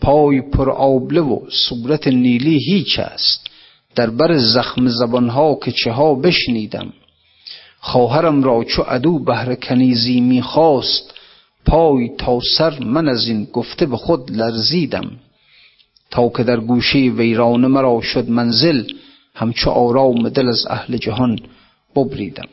[0.00, 3.46] پای پر آبله و صورت نیلی هیچ است.
[3.94, 6.92] در بر زخم زبانها که چه ها بشنیدم.
[7.80, 11.14] خواهرم را چو عدو بهر کنیزی می‌خواست
[11.66, 15.10] پای تا سر من از این گفته به خود لرزیدم.
[16.10, 18.84] تا که در گوشه ویرانه مرا شد منزل
[19.34, 21.38] همچو آرام دل از اهل جهان
[21.96, 22.48] ببریدم.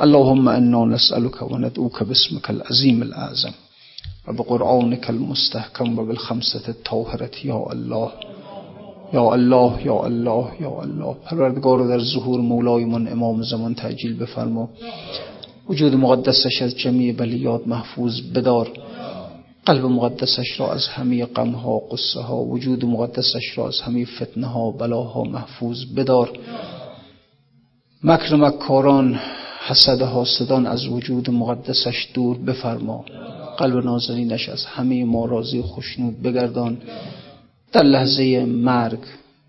[0.00, 3.54] اللهم انا نسألك و ندعوك باسمك العظیم الاعظم
[4.28, 7.30] و به قرآنك المستحکم و بالخمسة الطاهرة.
[7.44, 8.10] یا الله
[9.12, 11.16] یا الله یا الله یا الله.
[11.24, 14.68] پروردگار در ظهور مولایمان امام زمان تعجیل بفرما.
[15.68, 18.68] وجود مقدسش از جمعی بلیات محفوظ بدار.
[19.66, 24.70] قلب مقدسش را از همه غمها قصه ها وجود مقدسش را از همه فتنه ها
[24.70, 26.30] بلاها محفوظ بدار.
[28.04, 29.20] مکر مکاران
[29.66, 33.04] حسد حاسدان از وجود مقدسش دور بفرما.
[33.58, 36.78] قلب نازنینش از همه ما راضی خوشنود بگردان.
[37.72, 38.98] در لحظه مرگ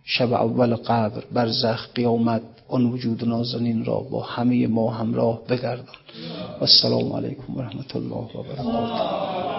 [0.04, 5.96] شب اول قبر برزخ قیامت آن وجود نازنین را با همه ما همراه بگردان.
[6.60, 9.59] و السلام علیکم و رحمت الله و برکاته.